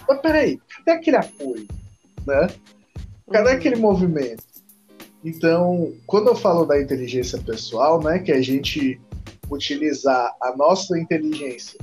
mas 0.07 0.19
peraí, 0.19 0.59
cadê 0.77 0.91
aquele 0.91 1.17
apoio, 1.17 1.67
né? 2.25 2.47
Cadê 3.31 3.49
uhum. 3.49 3.55
aquele 3.55 3.75
movimento? 3.75 4.43
Então, 5.23 5.93
quando 6.05 6.27
eu 6.27 6.35
falo 6.35 6.65
da 6.65 6.79
inteligência 6.79 7.39
pessoal, 7.39 8.01
né, 8.01 8.19
que 8.19 8.31
é 8.31 8.35
a 8.35 8.41
gente 8.41 8.99
utilizar 9.49 10.35
a 10.41 10.55
nossa 10.55 10.97
inteligência 10.99 11.79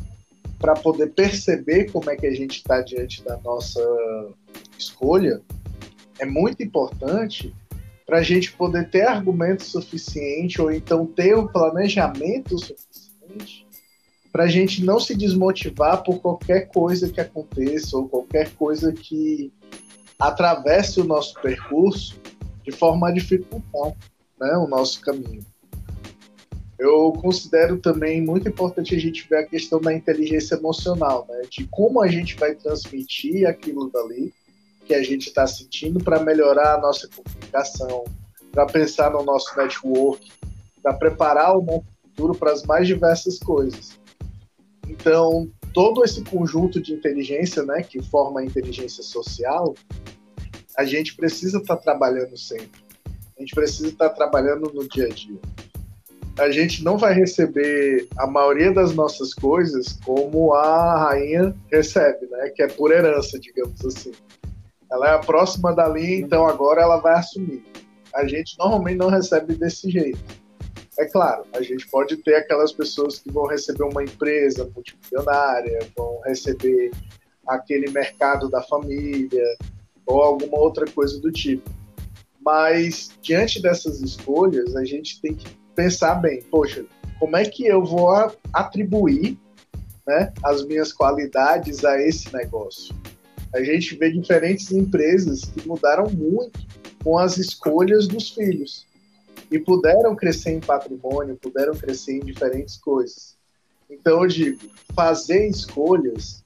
para 0.62 0.74
poder 0.74 1.08
perceber 1.08 1.90
como 1.90 2.08
é 2.08 2.14
que 2.14 2.24
a 2.24 2.32
gente 2.32 2.58
está 2.58 2.80
diante 2.80 3.24
da 3.24 3.36
nossa 3.38 3.80
escolha, 4.78 5.42
é 6.20 6.24
muito 6.24 6.62
importante 6.62 7.52
para 8.06 8.18
a 8.18 8.22
gente 8.22 8.52
poder 8.52 8.88
ter 8.88 9.02
argumento 9.02 9.64
suficiente 9.64 10.62
ou 10.62 10.70
então 10.70 11.04
ter 11.04 11.34
o 11.34 11.42
um 11.42 11.46
planejamento 11.48 12.56
suficiente 12.56 13.66
para 14.30 14.44
a 14.44 14.48
gente 14.48 14.84
não 14.84 15.00
se 15.00 15.16
desmotivar 15.16 16.04
por 16.04 16.20
qualquer 16.20 16.68
coisa 16.68 17.10
que 17.10 17.20
aconteça 17.20 17.96
ou 17.96 18.08
qualquer 18.08 18.50
coisa 18.54 18.92
que 18.92 19.52
atravesse 20.18 21.00
o 21.00 21.04
nosso 21.04 21.34
percurso 21.42 22.18
de 22.62 22.70
forma 22.70 23.08
a 23.08 23.12
dificultar 23.12 23.94
né, 24.40 24.52
o 24.56 24.68
nosso 24.68 25.00
caminho. 25.00 25.44
Eu 26.82 27.12
considero 27.12 27.78
também 27.78 28.20
muito 28.20 28.48
importante 28.48 28.92
a 28.92 28.98
gente 28.98 29.28
ver 29.28 29.36
a 29.36 29.46
questão 29.46 29.80
da 29.80 29.94
inteligência 29.94 30.56
emocional, 30.56 31.24
né, 31.28 31.42
de 31.48 31.64
como 31.68 32.02
a 32.02 32.08
gente 32.08 32.34
vai 32.34 32.56
transmitir 32.56 33.48
aquilo 33.48 33.88
dali 33.88 34.34
que 34.84 34.92
a 34.92 35.00
gente 35.00 35.28
está 35.28 35.46
sentindo 35.46 36.02
para 36.02 36.18
melhorar 36.24 36.74
a 36.74 36.80
nossa 36.80 37.08
comunicação, 37.08 38.02
para 38.50 38.66
pensar 38.66 39.12
no 39.12 39.22
nosso 39.22 39.56
network, 39.56 40.28
para 40.82 40.92
preparar 40.94 41.56
o 41.56 41.62
nosso 41.62 41.84
futuro 42.02 42.34
para 42.34 42.50
as 42.50 42.64
mais 42.64 42.88
diversas 42.88 43.38
coisas. 43.38 43.96
Então, 44.88 45.48
todo 45.72 46.02
esse 46.02 46.24
conjunto 46.24 46.82
de 46.82 46.94
inteligência, 46.94 47.62
né, 47.62 47.84
que 47.84 48.02
forma 48.02 48.40
a 48.40 48.44
inteligência 48.44 49.04
social, 49.04 49.72
a 50.76 50.84
gente 50.84 51.14
precisa 51.14 51.58
estar 51.58 51.76
tá 51.76 51.80
trabalhando 51.80 52.36
sempre. 52.36 52.82
A 53.38 53.40
gente 53.40 53.54
precisa 53.54 53.88
estar 53.88 54.08
tá 54.08 54.14
trabalhando 54.16 54.72
no 54.74 54.88
dia 54.88 55.06
a 55.06 55.10
dia. 55.10 55.38
A 56.38 56.50
gente 56.50 56.82
não 56.82 56.96
vai 56.96 57.12
receber 57.12 58.08
a 58.16 58.26
maioria 58.26 58.72
das 58.72 58.94
nossas 58.94 59.34
coisas 59.34 59.98
como 60.04 60.54
a 60.54 61.08
rainha 61.08 61.54
recebe, 61.70 62.26
né, 62.26 62.48
que 62.50 62.62
é 62.62 62.68
por 62.68 62.90
herança, 62.90 63.38
digamos 63.38 63.84
assim. 63.84 64.12
Ela 64.90 65.10
é 65.10 65.14
a 65.14 65.18
próxima 65.18 65.74
dali, 65.74 66.20
então 66.20 66.46
agora 66.46 66.82
ela 66.82 66.98
vai 66.98 67.14
assumir. 67.14 67.62
A 68.14 68.26
gente 68.26 68.58
normalmente 68.58 68.96
não 68.96 69.08
recebe 69.08 69.54
desse 69.54 69.90
jeito. 69.90 70.42
É 70.98 71.06
claro, 71.06 71.44
a 71.54 71.62
gente 71.62 71.88
pode 71.88 72.16
ter 72.18 72.34
aquelas 72.36 72.72
pessoas 72.72 73.18
que 73.18 73.30
vão 73.30 73.46
receber 73.46 73.84
uma 73.84 74.02
empresa 74.02 74.70
multimilionária, 74.74 75.78
vão 75.96 76.20
receber 76.24 76.90
aquele 77.46 77.90
mercado 77.90 78.50
da 78.50 78.62
família 78.62 79.56
ou 80.06 80.20
alguma 80.20 80.58
outra 80.58 80.86
coisa 80.90 81.18
do 81.20 81.32
tipo. 81.32 81.70
Mas 82.44 83.10
diante 83.22 83.62
dessas 83.62 84.00
escolhas, 84.00 84.76
a 84.76 84.84
gente 84.84 85.20
tem 85.20 85.34
que 85.34 85.46
pensar 85.74 86.16
bem, 86.16 86.42
poxa, 86.42 86.84
como 87.18 87.36
é 87.36 87.44
que 87.44 87.66
eu 87.66 87.84
vou 87.84 88.10
atribuir 88.52 89.38
né, 90.06 90.32
as 90.42 90.64
minhas 90.64 90.92
qualidades 90.92 91.84
a 91.84 92.00
esse 92.00 92.32
negócio? 92.32 92.94
A 93.54 93.62
gente 93.62 93.96
vê 93.96 94.10
diferentes 94.10 94.72
empresas 94.72 95.44
que 95.44 95.66
mudaram 95.66 96.10
muito 96.10 96.58
com 97.04 97.18
as 97.18 97.36
escolhas 97.36 98.08
dos 98.08 98.30
filhos 98.30 98.86
e 99.50 99.58
puderam 99.58 100.16
crescer 100.16 100.52
em 100.52 100.60
patrimônio, 100.60 101.36
puderam 101.36 101.74
crescer 101.74 102.16
em 102.16 102.20
diferentes 102.20 102.76
coisas. 102.76 103.36
Então 103.90 104.22
eu 104.22 104.26
digo, 104.26 104.58
fazer 104.94 105.46
escolhas, 105.46 106.42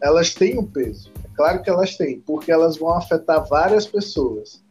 elas 0.00 0.32
têm 0.32 0.58
um 0.58 0.64
peso. 0.64 1.10
É 1.24 1.36
claro 1.36 1.62
que 1.62 1.68
elas 1.68 1.96
têm, 1.96 2.20
porque 2.20 2.52
elas 2.52 2.76
vão 2.76 2.94
afetar 2.94 3.44
várias 3.48 3.86
pessoas. 3.86 4.62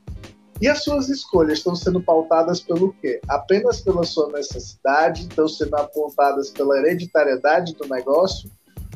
E 0.61 0.67
as 0.67 0.83
suas 0.83 1.09
escolhas 1.09 1.57
estão 1.57 1.75
sendo 1.75 2.01
pautadas 2.01 2.61
pelo 2.61 2.93
quê? 3.01 3.19
Apenas 3.27 3.81
pela 3.81 4.03
sua 4.03 4.31
necessidade, 4.31 5.23
estão 5.23 5.47
sendo 5.47 5.75
apontadas 5.75 6.49
pela 6.49 6.77
hereditariedade 6.77 7.75
do 7.75 7.87
negócio, 7.87 8.49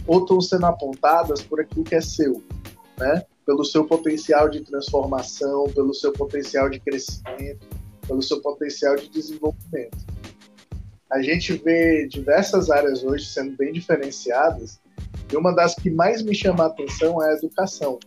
ou 0.07 0.19
estão 0.21 0.39
sendo 0.39 0.65
apontadas 0.65 1.41
por 1.41 1.59
aquilo 1.59 1.83
que 1.83 1.95
é 1.95 2.01
seu? 2.01 2.41
né? 2.99 3.23
Pelo 3.45 3.63
seu 3.63 3.85
potencial 3.85 4.49
de 4.49 4.61
transformação, 4.61 5.63
pelo 5.73 5.93
seu 5.93 6.11
potencial 6.11 6.69
de 6.69 6.79
crescimento, 6.79 7.65
pelo 8.07 8.21
seu 8.21 8.41
potencial 8.41 8.95
de 8.95 9.09
desenvolvimento. 9.09 9.97
A 11.11 11.21
gente 11.21 11.53
vê 11.53 12.07
diversas 12.07 12.69
áreas 12.69 13.03
hoje 13.03 13.25
sendo 13.25 13.55
bem 13.57 13.71
diferenciadas, 13.71 14.79
e 15.31 15.35
uma 15.35 15.51
das 15.53 15.73
que 15.73 15.89
mais 15.89 16.21
me 16.21 16.35
chama 16.35 16.65
a 16.65 16.67
atenção 16.67 17.23
é 17.23 17.31
a 17.31 17.33
educação. 17.33 17.97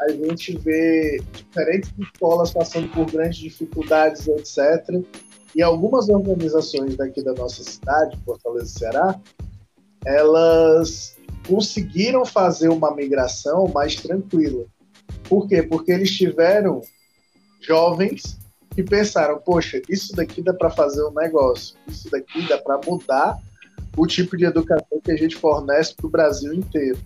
A 0.00 0.10
gente 0.10 0.56
vê 0.58 1.20
diferentes 1.32 1.90
escolas 1.98 2.52
passando 2.52 2.88
por 2.88 3.10
grandes 3.10 3.38
dificuldades, 3.38 4.28
etc. 4.28 5.02
E 5.54 5.62
algumas 5.62 6.08
organizações 6.08 6.96
daqui 6.96 7.22
da 7.22 7.32
nossa 7.34 7.64
cidade, 7.64 8.16
Fortaleza, 8.24 8.78
Ceará, 8.78 9.20
elas 10.04 11.16
conseguiram 11.46 12.24
fazer 12.24 12.68
uma 12.68 12.94
migração 12.94 13.66
mais 13.68 13.96
tranquila. 13.96 14.66
Por 15.28 15.48
quê? 15.48 15.62
Porque 15.62 15.90
eles 15.90 16.10
tiveram 16.10 16.80
jovens 17.60 18.38
que 18.74 18.82
pensaram: 18.82 19.40
poxa, 19.40 19.82
isso 19.88 20.14
daqui 20.14 20.42
dá 20.42 20.54
para 20.54 20.70
fazer 20.70 21.02
um 21.04 21.12
negócio, 21.12 21.76
isso 21.88 22.10
daqui 22.10 22.46
dá 22.46 22.58
para 22.58 22.80
mudar 22.86 23.38
o 23.96 24.06
tipo 24.06 24.36
de 24.36 24.44
educação 24.44 25.00
que 25.02 25.10
a 25.10 25.16
gente 25.16 25.34
fornece 25.34 25.94
para 25.94 26.06
o 26.06 26.10
Brasil 26.10 26.54
inteiro. 26.54 26.98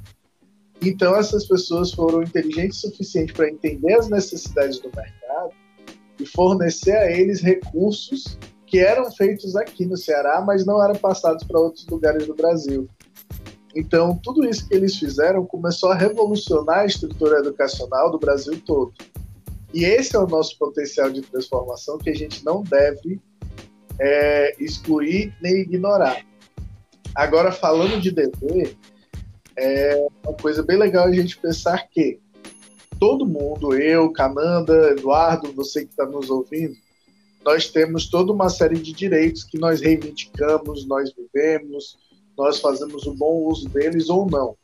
Então, 0.82 1.14
essas 1.14 1.46
pessoas 1.46 1.92
foram 1.92 2.22
inteligentes 2.22 2.82
o 2.82 2.90
suficiente 2.90 3.32
para 3.32 3.48
entender 3.48 3.94
as 3.94 4.08
necessidades 4.08 4.80
do 4.80 4.90
mercado 4.94 5.50
e 6.18 6.26
fornecer 6.26 6.96
a 6.96 7.10
eles 7.10 7.40
recursos 7.40 8.36
que 8.66 8.78
eram 8.78 9.10
feitos 9.12 9.54
aqui 9.54 9.86
no 9.86 9.96
Ceará, 9.96 10.42
mas 10.44 10.66
não 10.66 10.82
eram 10.82 10.96
passados 10.96 11.44
para 11.44 11.60
outros 11.60 11.86
lugares 11.86 12.26
do 12.26 12.34
Brasil. 12.34 12.88
Então, 13.76 14.18
tudo 14.22 14.44
isso 14.44 14.68
que 14.68 14.74
eles 14.74 14.96
fizeram 14.96 15.46
começou 15.46 15.90
a 15.90 15.94
revolucionar 15.94 16.80
a 16.80 16.86
estrutura 16.86 17.38
educacional 17.38 18.10
do 18.10 18.18
Brasil 18.18 18.60
todo. 18.66 18.92
E 19.72 19.84
esse 19.84 20.16
é 20.16 20.18
o 20.18 20.26
nosso 20.26 20.58
potencial 20.58 21.10
de 21.10 21.22
transformação 21.22 21.96
que 21.96 22.10
a 22.10 22.14
gente 22.14 22.44
não 22.44 22.62
deve 22.62 23.20
é, 23.98 24.56
excluir 24.58 25.34
nem 25.40 25.60
ignorar. 25.60 26.24
Agora, 27.14 27.52
falando 27.52 28.00
de 28.00 28.10
dever, 28.10 28.76
é 29.56 30.06
uma 30.24 30.34
coisa 30.34 30.62
bem 30.62 30.78
legal 30.78 31.06
a 31.06 31.12
gente 31.12 31.38
pensar 31.38 31.88
que 31.88 32.18
todo 32.98 33.26
mundo, 33.26 33.74
eu, 33.74 34.10
Cananda, 34.12 34.90
Eduardo, 34.90 35.52
você 35.52 35.84
que 35.84 35.90
está 35.90 36.06
nos 36.06 36.30
ouvindo, 36.30 36.76
nós 37.44 37.68
temos 37.68 38.08
toda 38.08 38.32
uma 38.32 38.48
série 38.48 38.78
de 38.78 38.92
direitos 38.92 39.42
que 39.42 39.58
nós 39.58 39.80
reivindicamos, 39.80 40.86
nós 40.86 41.12
vivemos, 41.12 41.98
nós 42.38 42.60
fazemos 42.60 43.06
o 43.06 43.14
bom 43.14 43.44
uso 43.48 43.68
deles 43.68 44.08
ou 44.08 44.30
não. 44.30 44.56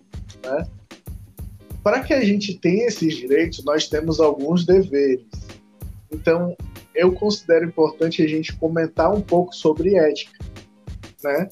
Né? 0.44 0.68
Para 1.82 2.00
que 2.00 2.14
a 2.14 2.24
gente 2.24 2.56
tenha 2.58 2.86
esses 2.86 3.16
direitos, 3.16 3.64
nós 3.64 3.88
temos 3.88 4.20
alguns 4.20 4.64
deveres. 4.64 5.26
Então, 6.10 6.56
eu 6.94 7.12
considero 7.12 7.66
importante 7.66 8.22
a 8.22 8.28
gente 8.28 8.54
comentar 8.56 9.12
um 9.12 9.20
pouco 9.20 9.54
sobre 9.54 9.96
ética, 9.96 10.38
né? 11.22 11.50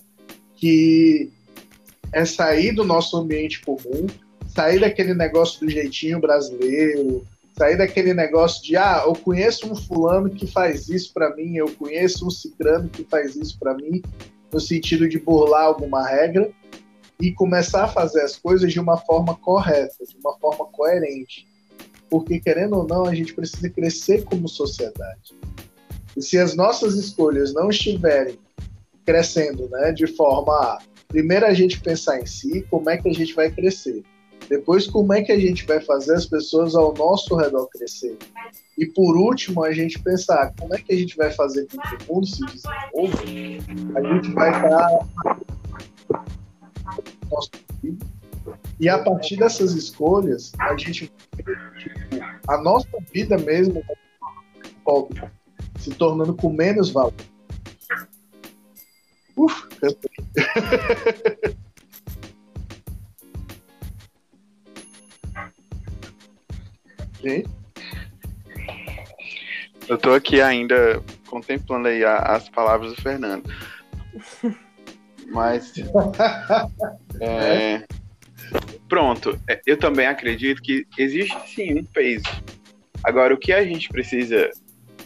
Que 0.57 1.31
é 2.16 2.25
sair 2.25 2.73
do 2.73 2.82
nosso 2.82 3.14
ambiente 3.14 3.61
comum, 3.61 4.06
sair 4.49 4.80
daquele 4.80 5.12
negócio 5.12 5.61
do 5.61 5.70
jeitinho 5.70 6.18
brasileiro, 6.18 7.26
sair 7.58 7.76
daquele 7.76 8.14
negócio 8.14 8.64
de 8.64 8.75
ah, 8.75 9.02
eu 9.04 9.12
conheço 9.12 9.70
um 9.70 9.76
fulano 9.76 10.30
que 10.30 10.46
faz 10.46 10.88
isso 10.88 11.12
para 11.12 11.37
mim, 11.37 11.56
eu 11.56 11.70
conheço 11.73 12.26
um 12.26 12.30
cicrano 12.30 12.88
que 12.88 13.04
faz 13.04 13.37
isso 13.37 13.58
para 13.58 13.75
mim, 13.75 14.00
no 14.50 14.58
sentido 14.58 15.06
de 15.06 15.18
burlar 15.18 15.64
alguma 15.64 16.08
regra 16.08 16.50
e 17.20 17.30
começar 17.32 17.85
a 17.85 17.88
fazer 17.88 18.23
as 18.23 18.35
coisas 18.35 18.73
de 18.73 18.80
uma 18.80 18.96
forma 18.96 19.37
correta, 19.37 20.02
de 20.08 20.16
uma 20.16 20.38
forma 20.38 20.64
coerente. 20.73 21.46
Porque, 22.08 22.40
querendo 22.40 22.76
ou 22.76 22.87
não, 22.87 23.04
a 23.04 23.14
gente 23.14 23.35
precisa 23.35 23.68
crescer 23.68 24.25
como 24.25 24.49
sociedade. 24.49 25.35
E 26.16 26.23
se 26.23 26.38
as 26.38 26.56
nossas 26.56 26.94
escolhas 26.94 27.52
não 27.52 27.68
estiverem 27.68 28.38
crescendo 29.04 29.68
né, 29.68 29.92
de 29.92 30.06
forma 30.06 30.78
Primeiro 31.16 31.46
a 31.46 31.54
gente 31.54 31.80
pensar 31.80 32.20
em 32.20 32.26
si, 32.26 32.61
como 32.68 32.90
é 32.90 32.99
que 32.99 33.08
a 33.08 33.12
gente 33.14 33.35
vai 33.35 33.50
crescer. 33.50 34.02
Depois, 34.50 34.87
como 34.87 35.14
é 35.14 35.23
que 35.23 35.32
a 35.32 35.40
gente 35.40 35.64
vai 35.64 35.80
fazer 35.80 36.14
as 36.14 36.26
pessoas 36.26 36.75
ao 36.75 36.92
nosso 36.92 37.35
redor 37.37 37.66
crescer. 37.68 38.18
E 38.76 38.85
por 38.85 39.16
último, 39.16 39.64
a 39.64 39.73
gente 39.73 39.99
pensar 39.99 40.52
como 40.61 40.75
é 40.75 40.78
que 40.78 40.92
a 40.92 40.94
gente 40.94 41.16
vai 41.16 41.30
fazer 41.30 41.66
com 41.68 41.78
que 41.78 42.04
o 42.04 42.14
mundo 42.14 42.26
se 42.26 42.44
desenvolva. 42.44 43.99
A 43.99 44.14
gente 44.14 44.30
vai 44.32 44.50
estar 44.50 45.06
e 48.78 48.87
a 48.87 48.99
partir 48.99 49.38
dessas 49.38 49.73
escolhas, 49.73 50.52
a 50.58 50.76
gente 50.76 51.11
tipo, 51.35 51.50
a 52.46 52.58
nossa 52.58 52.90
vida 53.11 53.38
mesmo 53.38 53.82
se 55.78 55.94
tornando 55.94 56.35
com 56.35 56.52
menos 56.52 56.90
valor. 56.90 57.14
Uf, 59.37 59.69
Gente? 67.23 67.49
Eu 69.88 69.99
tô 69.99 70.12
aqui 70.14 70.40
ainda 70.40 71.02
contemplando 71.26 71.88
aí 71.88 72.05
as 72.05 72.49
palavras 72.49 72.95
do 72.95 73.02
Fernando. 73.02 73.49
Mas. 75.26 75.73
É, 77.19 77.83
pronto, 78.90 79.40
é, 79.49 79.59
eu 79.64 79.78
também 79.78 80.07
acredito 80.07 80.61
que 80.61 80.87
existe 80.99 81.35
sim 81.49 81.78
um 81.78 81.83
peso. 81.83 82.26
Agora, 83.02 83.33
o 83.33 83.38
que 83.38 83.55
a 83.55 83.64
gente 83.64 83.88
precisa, 83.88 84.50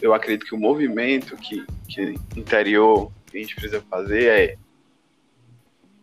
eu 0.01 0.13
acredito 0.13 0.45
que 0.45 0.53
o 0.53 0.59
movimento 0.59 1.37
que, 1.37 1.65
que 1.87 2.15
interior 2.35 3.09
a 3.37 3.41
gente 3.41 3.55
precisa 3.55 3.81
fazer 3.89 4.27
é, 4.27 4.57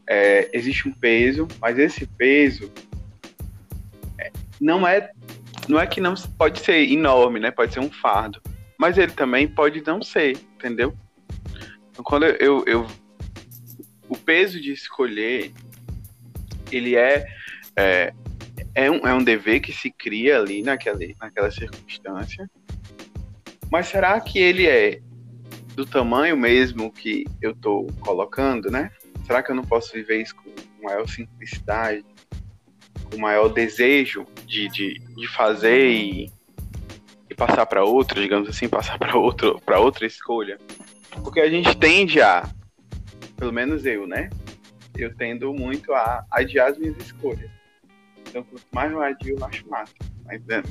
é 0.08 0.50
existe 0.52 0.88
um 0.88 0.92
peso, 0.92 1.46
mas 1.60 1.78
esse 1.78 2.06
peso 2.06 2.72
é, 4.18 4.30
não 4.60 4.86
é 4.86 5.10
não 5.68 5.78
é 5.78 5.86
que 5.86 6.00
não 6.00 6.14
pode 6.14 6.60
ser 6.60 6.90
enorme, 6.90 7.38
né? 7.38 7.50
Pode 7.50 7.74
ser 7.74 7.80
um 7.80 7.90
fardo, 7.90 8.40
mas 8.78 8.96
ele 8.96 9.12
também 9.12 9.46
pode 9.46 9.82
não 9.84 10.00
ser, 10.00 10.38
entendeu? 10.56 10.96
Então, 11.90 12.02
quando 12.02 12.24
eu, 12.24 12.64
eu 12.66 12.86
o 14.08 14.16
peso 14.16 14.60
de 14.60 14.72
escolher, 14.72 15.52
ele 16.72 16.96
é, 16.96 17.26
é, 17.76 18.14
é, 18.74 18.90
um, 18.90 19.06
é 19.06 19.12
um 19.12 19.22
dever 19.22 19.60
que 19.60 19.72
se 19.72 19.90
cria 19.90 20.38
ali 20.38 20.62
naquela, 20.62 20.98
naquela 21.20 21.50
circunstância. 21.50 22.50
Mas 23.70 23.88
será 23.88 24.18
que 24.20 24.38
ele 24.38 24.66
é 24.66 25.00
do 25.78 25.86
tamanho 25.86 26.36
mesmo 26.36 26.90
que 26.90 27.24
eu 27.40 27.52
estou 27.52 27.86
colocando, 28.00 28.68
né? 28.68 28.90
Será 29.24 29.44
que 29.44 29.52
eu 29.52 29.54
não 29.54 29.62
posso 29.62 29.92
viver 29.92 30.20
isso 30.20 30.34
com 30.34 30.50
maior 30.82 31.08
simplicidade, 31.08 32.04
com 33.08 33.16
maior 33.16 33.48
desejo 33.48 34.26
de, 34.44 34.68
de, 34.70 34.98
de 34.98 35.28
fazer 35.28 35.88
e, 35.88 36.32
e 37.30 37.34
passar 37.36 37.64
para 37.64 37.84
outro, 37.84 38.20
digamos 38.20 38.48
assim, 38.48 38.68
passar 38.68 38.98
para 38.98 39.16
outro, 39.16 39.60
para 39.64 39.78
outra 39.78 40.04
escolha? 40.04 40.58
Porque 41.22 41.38
a 41.38 41.48
gente 41.48 41.72
tende 41.76 42.20
a 42.20 42.50
pelo 43.36 43.52
menos 43.52 43.86
eu, 43.86 44.04
né? 44.04 44.30
Eu 44.96 45.14
tendo 45.14 45.54
muito 45.54 45.92
a 45.92 46.26
adiar 46.28 46.72
as 46.72 46.76
minhas 46.76 46.96
escolhas. 46.96 47.48
Então, 48.28 48.42
quanto 48.42 48.66
mais 48.72 48.90
eu 48.90 49.00
adio, 49.00 49.36
eu 49.38 49.44
acho 49.44 49.64
massa. 50.28 50.62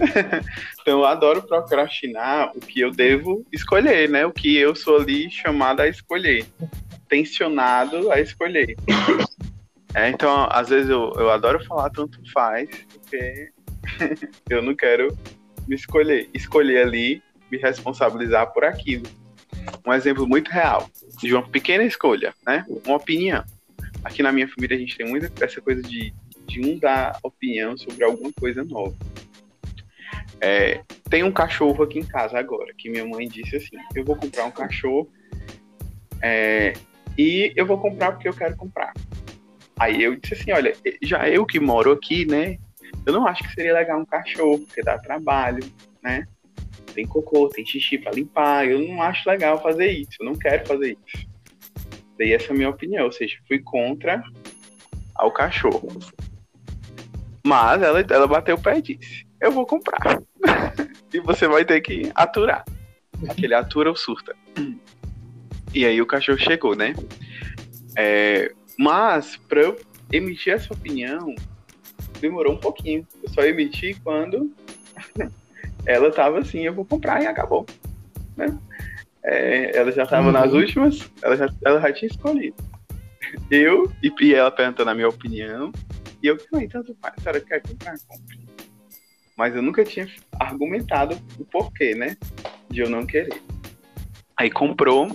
então, 0.81 0.99
eu 0.99 1.05
adoro 1.05 1.41
procrastinar 1.41 2.51
o 2.55 2.59
que 2.59 2.79
eu 2.79 2.91
devo 2.91 3.45
escolher, 3.51 4.09
né? 4.09 4.25
O 4.25 4.31
que 4.31 4.55
eu 4.55 4.75
sou 4.75 4.97
ali 4.97 5.29
chamado 5.29 5.81
a 5.81 5.87
escolher. 5.87 6.45
Tensionado 7.09 8.11
a 8.11 8.19
escolher. 8.19 8.75
É, 9.93 10.09
então, 10.09 10.47
às 10.51 10.69
vezes 10.69 10.89
eu, 10.89 11.13
eu 11.17 11.31
adoro 11.31 11.63
falar 11.65 11.89
tanto 11.89 12.19
faz, 12.31 12.69
porque 12.93 13.49
eu 14.49 14.61
não 14.61 14.75
quero 14.75 15.17
me 15.67 15.75
escolher. 15.75 16.29
Escolher 16.33 16.83
ali, 16.83 17.21
me 17.51 17.57
responsabilizar 17.57 18.51
por 18.53 18.63
aquilo 18.63 19.07
um 19.85 19.93
exemplo 19.93 20.27
muito 20.27 20.49
real 20.49 20.89
de 21.19 21.33
uma 21.33 21.47
pequena 21.47 21.83
escolha, 21.83 22.33
né? 22.45 22.65
Uma 22.85 22.97
opinião. 22.97 23.43
Aqui 24.03 24.21
na 24.21 24.31
minha 24.31 24.47
família 24.47 24.75
a 24.75 24.79
gente 24.79 24.97
tem 24.97 25.07
muita 25.07 25.31
essa 25.43 25.61
coisa 25.61 25.81
de, 25.81 26.13
de 26.45 26.61
um 26.61 26.77
dar 26.77 27.17
opinião 27.23 27.77
sobre 27.77 28.03
alguma 28.03 28.31
coisa 28.33 28.63
nova. 28.63 28.95
É, 30.39 30.81
tem 31.09 31.23
um 31.23 31.31
cachorro 31.31 31.83
aqui 31.83 31.99
em 31.99 32.05
casa 32.05 32.37
agora, 32.37 32.73
que 32.77 32.89
minha 32.89 33.05
mãe 33.05 33.27
disse 33.27 33.55
assim: 33.55 33.77
eu 33.95 34.05
vou 34.05 34.15
comprar 34.15 34.45
um 34.45 34.51
cachorro 34.51 35.09
é, 36.21 36.73
e 37.17 37.51
eu 37.55 37.65
vou 37.65 37.79
comprar 37.79 38.11
porque 38.11 38.27
eu 38.27 38.33
quero 38.33 38.55
comprar. 38.55 38.93
Aí 39.79 40.01
eu 40.01 40.15
disse 40.15 40.35
assim: 40.35 40.51
olha, 40.51 40.73
já 41.01 41.27
eu 41.29 41.45
que 41.45 41.59
moro 41.59 41.91
aqui, 41.91 42.25
né? 42.25 42.57
Eu 43.05 43.13
não 43.13 43.25
acho 43.27 43.43
que 43.43 43.53
seria 43.53 43.73
legal 43.73 43.99
um 43.99 44.05
cachorro, 44.05 44.59
porque 44.59 44.81
dá 44.81 44.97
trabalho, 44.97 45.63
né? 46.03 46.25
tem 46.97 47.05
cocô, 47.05 47.47
tem 47.47 47.63
xixi 47.63 47.99
para 47.99 48.11
limpar. 48.11 48.67
Eu 48.67 48.79
não 48.79 49.03
acho 49.03 49.29
legal 49.29 49.61
fazer 49.61 49.91
isso, 49.91 50.17
eu 50.19 50.25
não 50.25 50.33
quero 50.33 50.65
fazer 50.65 50.97
isso. 51.05 51.27
Daí 52.17 52.33
essa 52.33 52.47
é 52.47 52.51
a 52.51 52.55
minha 52.55 52.69
opinião, 52.69 53.05
ou 53.05 53.11
seja, 53.11 53.37
fui 53.47 53.59
contra 53.59 54.23
ao 55.13 55.31
cachorro. 55.31 55.89
Mas 57.45 57.83
ela, 57.83 58.01
ela 58.01 58.27
bateu 58.27 58.55
o 58.55 58.61
pé 58.61 58.79
e 58.79 58.81
disse: 58.81 59.26
Eu 59.39 59.51
vou 59.51 59.65
comprar. 59.65 60.21
e 61.13 61.19
você 61.19 61.47
vai 61.47 61.63
ter 61.63 61.81
que 61.81 62.11
aturar. 62.15 62.65
Aquele 63.29 63.53
atura 63.53 63.89
ou 63.89 63.95
surta. 63.95 64.35
E 65.73 65.85
aí 65.85 66.01
o 66.01 66.05
cachorro 66.05 66.37
chegou, 66.37 66.75
né? 66.75 66.93
É, 67.95 68.53
mas, 68.77 69.37
para 69.37 69.61
eu 69.61 69.79
emitir 70.11 70.53
essa 70.53 70.73
opinião, 70.73 71.33
demorou 72.19 72.53
um 72.53 72.59
pouquinho. 72.59 73.07
Eu 73.23 73.29
só 73.29 73.41
emiti 73.41 73.95
quando 74.03 74.53
ela 75.85 76.11
tava 76.11 76.39
assim, 76.39 76.65
eu 76.65 76.73
vou 76.73 76.85
comprar 76.85 77.21
e 77.23 77.27
acabou. 77.27 77.65
Né? 78.35 78.57
É, 79.23 79.77
ela 79.77 79.91
já 79.91 80.05
tava 80.05 80.27
uhum. 80.27 80.31
nas 80.31 80.53
últimas, 80.53 81.09
ela 81.21 81.35
já, 81.35 81.49
ela 81.65 81.81
já 81.81 81.93
tinha 81.93 82.09
escolhido. 82.09 82.55
Eu, 83.51 83.91
e, 84.01 84.11
e 84.21 84.33
ela 84.33 84.51
perguntando 84.51 84.89
a 84.89 84.95
minha 84.95 85.09
opinião, 85.09 85.71
e 86.21 86.27
eu 86.27 86.39
falei, 86.39 86.67
tanto 86.67 86.95
faz, 87.01 87.15
a 87.17 87.21
senhora 87.21 87.41
quer 87.41 87.61
comprar, 87.61 87.95
compre. 88.07 88.46
Mas 89.37 89.55
eu 89.55 89.61
nunca 89.61 89.85
tinha 89.85 90.07
argumentado 90.39 91.17
o 91.39 91.45
porquê, 91.45 91.93
né? 91.93 92.17
De 92.69 92.81
eu 92.81 92.89
não 92.89 93.05
querer. 93.05 93.41
Aí 94.35 94.49
comprou, 94.49 95.07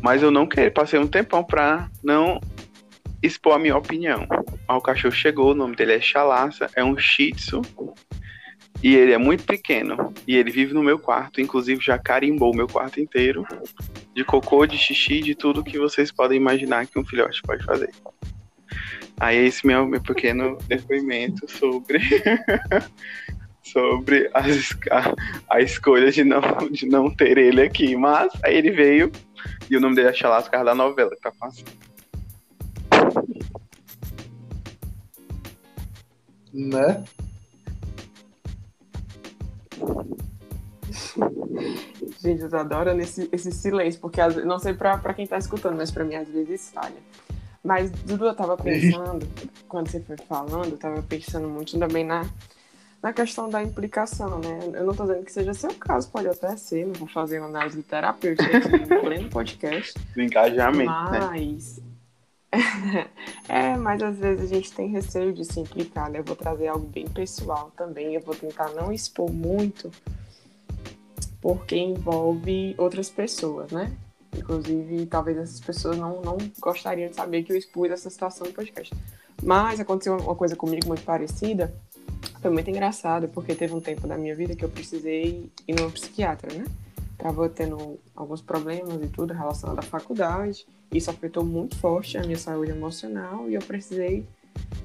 mas 0.00 0.22
eu 0.22 0.30
não 0.30 0.46
queria. 0.46 0.70
Passei 0.70 0.98
um 0.98 1.06
tempão 1.06 1.44
pra 1.44 1.90
não 2.02 2.40
expor 3.22 3.54
a 3.54 3.58
minha 3.58 3.76
opinião. 3.76 4.26
Aí 4.68 4.76
o 4.76 4.80
cachorro 4.80 5.14
chegou, 5.14 5.50
o 5.50 5.54
nome 5.54 5.76
dele 5.76 5.94
é 5.94 6.00
Chalaça, 6.00 6.70
é 6.74 6.84
um 6.84 6.96
Shih 6.96 7.32
Tzu 7.32 7.62
e 8.82 8.94
ele 8.94 9.12
é 9.12 9.18
muito 9.18 9.44
pequeno. 9.44 10.12
E 10.26 10.36
ele 10.36 10.50
vive 10.50 10.74
no 10.74 10.82
meu 10.82 10.98
quarto. 10.98 11.40
Inclusive, 11.40 11.82
já 11.82 11.98
carimbou 11.98 12.52
o 12.52 12.56
meu 12.56 12.66
quarto 12.66 13.00
inteiro. 13.00 13.44
De 14.14 14.24
cocô, 14.24 14.66
de 14.66 14.78
xixi, 14.78 15.20
de 15.20 15.34
tudo 15.34 15.64
que 15.64 15.78
vocês 15.78 16.12
podem 16.12 16.36
imaginar 16.36 16.86
que 16.86 16.98
um 16.98 17.04
filhote 17.04 17.42
pode 17.42 17.64
fazer. 17.64 17.90
Aí 19.18 19.46
esse 19.46 19.66
meu, 19.66 19.86
meu 19.86 20.00
pequeno 20.02 20.58
depoimento 20.68 21.50
sobre 21.50 22.00
sobre 23.62 24.30
as, 24.32 24.70
a, 24.90 25.14
a, 25.56 25.60
escolha 25.60 26.10
de 26.10 26.22
não, 26.22 26.40
de 26.70 26.86
não 26.86 27.10
ter 27.10 27.38
ele 27.38 27.62
aqui. 27.62 27.96
Mas 27.96 28.32
aí 28.42 28.56
ele 28.56 28.70
veio 28.70 29.10
e 29.70 29.76
o 29.76 29.80
nome 29.80 29.96
dele 29.96 30.08
é 30.08 30.12
Chalascar 30.12 30.64
da 30.64 30.74
novela, 30.74 31.10
que 31.10 31.20
tá 31.20 31.32
passando. 31.38 31.86
Né? 36.52 37.04
Gente, 42.20 42.42
eu 42.42 42.48
tô 42.48 42.56
adorando 42.56 43.00
esse, 43.02 43.28
esse 43.30 43.52
silêncio, 43.52 44.00
porque 44.00 44.20
não 44.44 44.58
sei 44.58 44.74
pra, 44.74 44.98
pra 44.98 45.14
quem 45.14 45.26
tá 45.26 45.38
escutando, 45.38 45.76
mas 45.76 45.90
pra 45.90 46.04
mim 46.04 46.14
às 46.14 46.28
vezes 46.28 46.70
falha. 46.72 46.96
Mas, 47.66 47.90
Dudu, 47.90 48.26
eu 48.26 48.34
tava 48.34 48.56
pensando, 48.56 49.26
quando 49.66 49.90
você 49.90 49.98
foi 49.98 50.16
falando, 50.16 50.70
eu 50.70 50.78
tava 50.78 51.02
pensando 51.02 51.48
muito 51.48 51.76
também 51.76 52.04
na, 52.04 52.24
na 53.02 53.12
questão 53.12 53.50
da 53.50 53.60
implicação, 53.60 54.38
né? 54.38 54.70
Eu 54.72 54.86
não 54.86 54.94
tô 54.94 55.04
dizendo 55.04 55.24
que 55.24 55.32
seja 55.32 55.52
seu 55.52 55.74
caso, 55.74 56.08
pode 56.08 56.28
até 56.28 56.56
ser, 56.56 56.86
não 56.86 56.92
vou 56.94 57.08
fazer 57.08 57.40
uma 57.40 57.48
análise 57.48 57.82
terapêutica 57.82 58.56
aqui 58.56 58.68
no 58.68 59.00
pleno 59.00 59.28
podcast. 59.28 59.94
Do 60.14 60.22
engajamento, 60.22 61.10
né? 61.10 61.20
mas... 61.20 61.78
Né? 61.78 61.86
é, 63.48 63.76
mas 63.76 64.00
às 64.00 64.16
vezes 64.16 64.48
a 64.48 64.54
gente 64.54 64.72
tem 64.72 64.88
receio 64.88 65.32
de 65.32 65.44
se 65.44 65.58
implicar, 65.58 66.08
né? 66.08 66.20
Eu 66.20 66.24
vou 66.24 66.36
trazer 66.36 66.68
algo 66.68 66.86
bem 66.86 67.08
pessoal 67.08 67.72
também, 67.76 68.14
eu 68.14 68.20
vou 68.20 68.36
tentar 68.36 68.68
não 68.74 68.92
expor 68.92 69.28
muito, 69.28 69.90
porque 71.40 71.76
envolve 71.76 72.76
outras 72.78 73.10
pessoas, 73.10 73.72
né? 73.72 73.90
Inclusive, 74.36 75.06
talvez 75.06 75.38
essas 75.38 75.60
pessoas 75.60 75.96
não, 75.96 76.20
não 76.20 76.38
gostariam 76.60 77.08
de 77.08 77.16
saber 77.16 77.42
que 77.42 77.52
eu 77.52 77.56
expus 77.56 77.90
essa 77.90 78.10
situação 78.10 78.46
no 78.46 78.52
podcast. 78.52 78.94
Mas 79.42 79.80
aconteceu 79.80 80.16
uma 80.16 80.34
coisa 80.34 80.56
comigo 80.56 80.86
muito 80.86 81.02
parecida, 81.02 81.74
foi 82.40 82.50
muito 82.50 82.70
engraçado, 82.70 83.28
porque 83.28 83.54
teve 83.54 83.74
um 83.74 83.80
tempo 83.80 84.06
da 84.06 84.16
minha 84.16 84.34
vida 84.34 84.54
que 84.54 84.64
eu 84.64 84.68
precisei 84.68 85.50
ir 85.66 85.74
numa 85.74 85.90
psiquiatra, 85.90 86.52
né? 86.54 86.64
estava 87.16 87.48
tendo 87.48 87.98
alguns 88.14 88.40
problemas 88.40 89.02
e 89.02 89.08
tudo 89.08 89.32
relacionado 89.32 89.78
à 89.78 89.82
faculdade. 89.82 90.66
Isso 90.92 91.10
afetou 91.10 91.44
muito 91.44 91.76
forte 91.76 92.16
a 92.16 92.22
minha 92.22 92.38
saúde 92.38 92.70
emocional 92.70 93.50
e 93.50 93.54
eu 93.54 93.62
precisei 93.62 94.26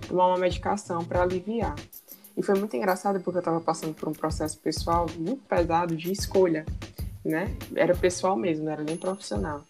tomar 0.08 0.28
uma 0.28 0.38
medicação 0.38 1.04
para 1.04 1.22
aliviar. 1.22 1.76
E 2.36 2.42
foi 2.42 2.58
muito 2.58 2.76
engraçado 2.76 3.22
porque 3.22 3.38
eu 3.38 3.42
estava 3.42 3.60
passando 3.60 3.94
por 3.94 4.08
um 4.10 4.14
processo 4.14 4.58
pessoal 4.60 5.06
muito 5.18 5.44
pesado 5.44 5.96
de 5.96 6.12
escolha, 6.12 6.66
né? 7.24 7.56
Era 7.76 7.96
pessoal 7.96 8.36
mesmo, 8.36 8.66
não 8.66 8.72
era 8.72 8.84
nem 8.84 8.98
profissional. 8.98 9.64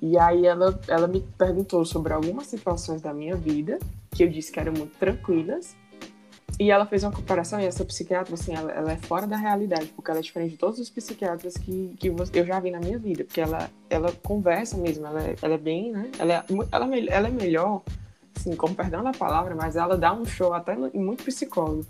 E 0.00 0.16
aí 0.16 0.46
ela, 0.46 0.78
ela 0.86 1.08
me 1.08 1.20
perguntou 1.36 1.84
sobre 1.84 2.12
algumas 2.12 2.46
situações 2.46 3.02
da 3.02 3.12
minha 3.12 3.34
vida, 3.34 3.78
que 4.10 4.22
eu 4.22 4.28
disse 4.28 4.52
que 4.52 4.60
eram 4.60 4.72
muito 4.72 4.96
tranquilas. 4.98 5.76
E 6.58 6.70
ela 6.70 6.86
fez 6.86 7.04
uma 7.04 7.12
comparação, 7.12 7.60
e 7.60 7.66
essa 7.66 7.84
psiquiatra, 7.84 8.34
assim, 8.34 8.52
ela, 8.52 8.72
ela 8.72 8.92
é 8.92 8.96
fora 8.96 9.28
da 9.28 9.36
realidade, 9.36 9.86
porque 9.94 10.10
ela 10.10 10.18
é 10.18 10.22
diferente 10.22 10.52
de 10.52 10.56
todos 10.56 10.80
os 10.80 10.90
psiquiatras 10.90 11.54
que, 11.54 11.94
que 11.98 12.08
eu 12.08 12.44
já 12.44 12.58
vi 12.58 12.70
na 12.72 12.80
minha 12.80 12.98
vida, 12.98 13.22
porque 13.22 13.40
ela, 13.40 13.70
ela 13.88 14.10
conversa 14.24 14.76
mesmo, 14.76 15.06
ela, 15.06 15.22
ela 15.40 15.54
é 15.54 15.58
bem, 15.58 15.92
né? 15.92 16.10
Ela 16.18 16.34
é, 16.34 16.44
ela, 16.72 16.96
é 16.96 17.06
ela 17.10 17.28
é 17.28 17.30
melhor, 17.30 17.82
assim, 18.36 18.56
com 18.56 18.74
perdão 18.74 19.04
da 19.04 19.12
palavra, 19.12 19.54
mas 19.54 19.76
ela 19.76 19.96
dá 19.96 20.12
um 20.12 20.24
show 20.24 20.52
até 20.52 20.74
em 20.92 21.00
muito 21.00 21.22
psicólogo. 21.22 21.86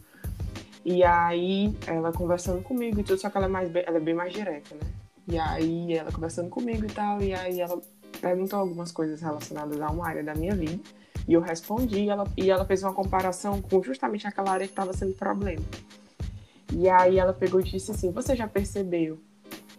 E 0.91 1.05
aí, 1.05 1.77
ela 1.87 2.11
conversando 2.15 2.63
comigo 2.63 2.99
e 2.99 3.05
tudo, 3.05 3.21
só 3.21 3.29
que 3.29 3.37
ela 3.37 3.45
é, 3.45 3.49
mais, 3.51 3.71
ela 3.75 3.99
é 3.99 4.01
bem 4.01 4.15
mais 4.15 4.33
direta, 4.33 4.75
né? 4.75 4.91
E 5.31 5.39
aí, 5.39 5.93
ela 5.93 6.11
conversando 6.11 6.49
comigo 6.49 6.83
e 6.87 6.89
tal, 6.89 7.21
e 7.21 7.35
aí 7.35 7.61
ela 7.61 7.79
perguntou 8.23 8.59
algumas 8.59 8.91
coisas 8.91 9.21
relacionadas 9.21 9.79
a 9.83 9.91
uma 9.91 10.09
área 10.09 10.25
da 10.25 10.35
minha 10.35 10.55
vida. 10.55 10.81
E 11.29 11.35
eu 11.35 11.43
respondi, 11.43 12.05
e 12.05 12.09
ela, 12.09 12.27
e 12.39 12.51
ela 12.51 12.65
fez 12.65 12.83
uma 12.83 12.95
comparação 12.95 13.61
com 13.61 13.83
justamente 13.83 14.27
aquela 14.27 14.51
área 14.51 14.67
que 14.67 14.73
estava 14.73 14.95
sendo 14.95 15.13
problema. 15.13 15.63
E 16.73 16.89
aí 16.89 17.19
ela 17.19 17.35
pegou 17.35 17.61
e 17.61 17.65
disse 17.65 17.91
assim: 17.91 18.11
Você 18.11 18.35
já 18.35 18.49
percebeu 18.49 19.21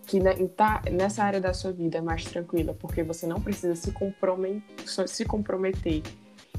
que 0.05 0.19
tá, 0.55 0.83
nessa 0.91 1.23
área 1.23 1.41
da 1.41 1.55
sua 1.55 1.71
vida 1.71 1.97
é 1.97 2.01
mais 2.01 2.23
tranquila, 2.23 2.75
porque 2.75 3.01
você 3.01 3.25
não 3.25 3.41
precisa 3.41 3.73
se, 3.73 3.91
se 5.07 5.25
comprometer. 5.25 6.03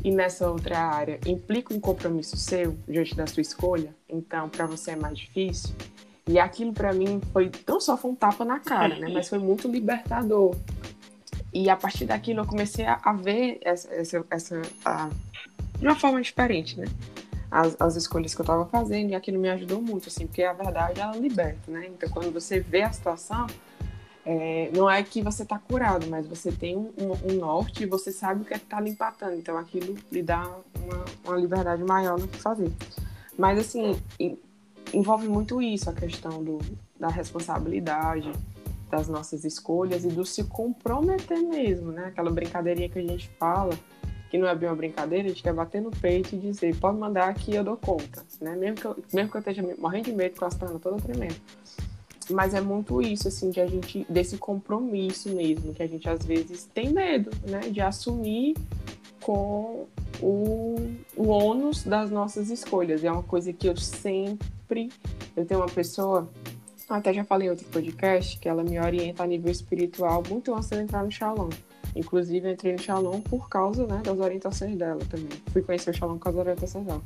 E 0.02 0.10
nessa 0.10 0.50
outra 0.50 0.78
área 0.78 1.20
implica 1.26 1.74
um 1.74 1.80
compromisso 1.80 2.36
seu 2.36 2.76
diante 2.88 3.14
da 3.14 3.26
sua 3.26 3.42
escolha, 3.42 3.94
então 4.08 4.48
para 4.48 4.66
você 4.66 4.92
é 4.92 4.96
mais 4.96 5.18
difícil. 5.18 5.74
E 6.26 6.38
aquilo 6.38 6.72
para 6.72 6.92
mim 6.92 7.20
foi 7.32 7.50
não 7.66 7.80
só 7.80 7.96
foi 7.96 8.10
um 8.10 8.14
tapa 8.14 8.44
na 8.44 8.60
cara, 8.60 8.96
né, 8.96 9.08
mas 9.12 9.28
foi 9.28 9.38
muito 9.38 9.68
libertador, 9.68 10.56
e 11.52 11.68
a 11.68 11.76
partir 11.76 12.06
daquilo 12.06 12.40
eu 12.40 12.46
comecei 12.46 12.86
a, 12.86 13.00
a 13.02 13.12
ver 13.12 13.58
essa, 13.62 13.92
essa, 13.92 14.24
essa 14.30 14.62
a, 14.84 15.10
de 15.78 15.86
uma 15.86 15.96
forma 15.96 16.20
diferente, 16.22 16.78
né? 16.78 16.86
As, 17.50 17.76
as 17.80 17.96
escolhas 17.96 18.32
que 18.32 18.40
eu 18.40 18.44
estava 18.44 18.64
fazendo 18.66 19.10
e 19.10 19.14
aquilo 19.14 19.40
me 19.40 19.48
ajudou 19.50 19.82
muito, 19.82 20.08
assim, 20.08 20.26
porque 20.26 20.44
a 20.44 20.52
verdade 20.52 21.00
ela 21.00 21.16
liberta, 21.16 21.70
né? 21.70 21.88
Então 21.88 22.08
quando 22.08 22.32
você 22.32 22.60
vê 22.60 22.82
a 22.82 22.92
situação, 22.92 23.48
é, 24.24 24.70
não 24.74 24.88
é 24.88 25.02
que 25.02 25.22
você 25.22 25.42
está 25.42 25.58
curado, 25.58 26.06
mas 26.08 26.26
você 26.26 26.52
tem 26.52 26.76
um, 26.76 26.92
um, 27.24 27.34
norte 27.34 27.84
e 27.84 27.86
você 27.86 28.12
sabe 28.12 28.42
o 28.42 28.44
que 28.44 28.52
é 28.52 28.56
está 28.56 28.80
lhe 28.80 28.90
empatando. 28.90 29.36
Então 29.36 29.56
aquilo 29.56 29.96
lhe 30.12 30.22
dá 30.22 30.46
uma, 30.76 31.04
uma 31.24 31.36
liberdade 31.36 31.82
maior 31.82 32.18
no 32.18 32.28
que 32.28 32.38
fazer. 32.38 32.70
Mas 33.38 33.58
assim, 33.58 33.98
envolve 34.92 35.26
muito 35.28 35.62
isso, 35.62 35.88
a 35.88 35.92
questão 35.92 36.42
do, 36.42 36.58
da 36.98 37.08
responsabilidade, 37.08 38.30
das 38.90 39.08
nossas 39.08 39.44
escolhas 39.44 40.04
e 40.04 40.08
do 40.08 40.26
se 40.26 40.44
comprometer 40.44 41.40
mesmo, 41.40 41.92
né? 41.92 42.06
Aquela 42.06 42.30
brincadeirinha 42.30 42.88
que 42.88 42.98
a 42.98 43.02
gente 43.02 43.28
fala, 43.38 43.78
que 44.30 44.36
não 44.36 44.48
é 44.48 44.54
bem 44.54 44.68
uma 44.68 44.76
brincadeira, 44.76 45.26
a 45.26 45.28
gente 45.28 45.42
quer 45.42 45.54
bater 45.54 45.80
no 45.80 45.90
peito 45.90 46.34
e 46.34 46.38
dizer, 46.38 46.76
pode 46.76 46.98
mandar 46.98 47.32
que 47.34 47.54
eu 47.54 47.64
dou 47.64 47.76
conta, 47.76 48.22
né? 48.40 48.54
Mesmo 48.56 48.76
que 48.76 48.84
eu, 48.84 48.96
mesmo 49.12 49.30
que 49.30 49.36
eu 49.36 49.40
esteja 49.40 49.62
morrendo 49.78 50.06
de 50.06 50.12
medo 50.12 50.38
com 50.38 50.44
as 50.44 50.54
pernas 50.54 50.82
toda 50.82 51.00
tremendo. 51.00 51.36
Mas 52.30 52.54
é 52.54 52.60
muito 52.60 53.02
isso, 53.02 53.28
assim, 53.28 53.50
de 53.50 53.60
a 53.60 53.66
gente, 53.66 54.06
desse 54.08 54.38
compromisso 54.38 55.28
mesmo, 55.30 55.74
que 55.74 55.82
a 55.82 55.86
gente 55.86 56.08
às 56.08 56.24
vezes 56.24 56.68
tem 56.72 56.90
medo, 56.90 57.30
né? 57.46 57.60
De 57.60 57.80
assumir 57.80 58.54
com 59.20 59.86
o, 60.20 60.76
o 61.16 61.28
ônus 61.28 61.84
das 61.84 62.10
nossas 62.10 62.50
escolhas. 62.50 63.04
É 63.04 63.10
uma 63.10 63.22
coisa 63.22 63.52
que 63.52 63.68
eu 63.68 63.76
sempre. 63.76 64.90
Eu 65.36 65.44
tenho 65.44 65.60
uma 65.60 65.68
pessoa 65.68 66.28
até 66.88 67.12
já 67.12 67.22
falei 67.22 67.46
em 67.46 67.50
outro 67.50 67.66
podcast 67.66 68.36
que 68.38 68.48
ela 68.48 68.64
me 68.64 68.78
orienta 68.80 69.22
a 69.22 69.26
nível 69.26 69.50
espiritual 69.50 70.24
muito 70.28 70.52
antes 70.52 70.68
de 70.68 70.74
eu 70.74 70.80
entrar 70.80 71.04
no 71.04 71.10
Shalom. 71.10 71.48
Inclusive, 71.94 72.50
entrei 72.50 72.72
no 72.72 72.78
Shalom 72.80 73.20
por 73.20 73.48
causa 73.48 73.86
né, 73.86 74.00
das 74.04 74.18
orientações 74.18 74.76
dela 74.76 75.00
também. 75.08 75.28
Fui 75.52 75.62
conhecer 75.62 75.90
o 75.90 75.94
Shalom 75.94 76.18
por 76.18 76.24
causa 76.24 76.38
das 76.38 76.46
orientações 76.46 76.86
dela. 76.86 77.02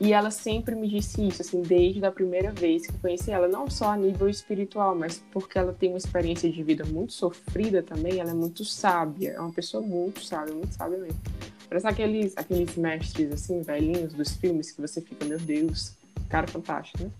E 0.00 0.14
ela 0.14 0.30
sempre 0.30 0.74
me 0.74 0.88
disse 0.88 1.28
isso, 1.28 1.42
assim, 1.42 1.60
desde 1.60 2.02
a 2.06 2.10
primeira 2.10 2.50
vez 2.50 2.86
que 2.86 2.94
eu 2.94 2.98
conheci 3.00 3.30
ela, 3.30 3.46
não 3.46 3.68
só 3.68 3.90
a 3.90 3.96
nível 3.98 4.30
espiritual, 4.30 4.94
mas 4.94 5.22
porque 5.30 5.58
ela 5.58 5.74
tem 5.74 5.90
uma 5.90 5.98
experiência 5.98 6.50
de 6.50 6.62
vida 6.62 6.86
muito 6.86 7.12
sofrida 7.12 7.82
também, 7.82 8.18
ela 8.18 8.30
é 8.30 8.34
muito 8.34 8.64
sábia, 8.64 9.32
é 9.32 9.40
uma 9.40 9.52
pessoa 9.52 9.82
muito 9.82 10.24
sábia, 10.24 10.54
muito 10.54 10.74
sábia 10.74 10.96
mesmo. 10.96 11.20
Parece 11.68 11.86
aqueles, 11.86 12.32
aqueles 12.34 12.76
mestres, 12.76 13.30
assim, 13.30 13.60
velhinhos 13.60 14.14
dos 14.14 14.32
filmes 14.32 14.70
que 14.70 14.80
você 14.80 15.02
fica, 15.02 15.26
meu 15.26 15.38
Deus, 15.38 15.92
cara 16.30 16.46
fantástico, 16.46 17.04
né? 17.04 17.10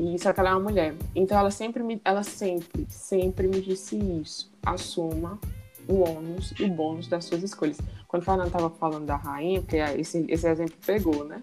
E 0.00 0.18
só 0.18 0.32
que 0.32 0.40
ela 0.40 0.48
é 0.48 0.52
uma 0.54 0.70
mulher. 0.70 0.94
Então 1.14 1.38
ela 1.38 1.50
sempre 1.50 1.82
me, 1.82 2.00
ela 2.02 2.22
sempre, 2.22 2.86
sempre 2.88 3.46
me 3.46 3.60
disse 3.60 3.96
isso. 3.96 4.50
Assuma 4.64 5.38
o 5.86 6.00
ônus 6.00 6.54
e 6.58 6.64
o 6.64 6.68
bônus 6.68 7.06
das 7.06 7.26
suas 7.26 7.42
escolhas. 7.42 7.76
Quando 8.08 8.22
o 8.22 8.24
Fernando 8.24 8.46
estava 8.46 8.70
falando 8.70 9.04
da 9.04 9.16
rainha, 9.16 9.60
porque 9.60 9.76
esse, 9.76 10.24
esse 10.28 10.48
exemplo 10.48 10.74
pegou, 10.86 11.24
né? 11.24 11.42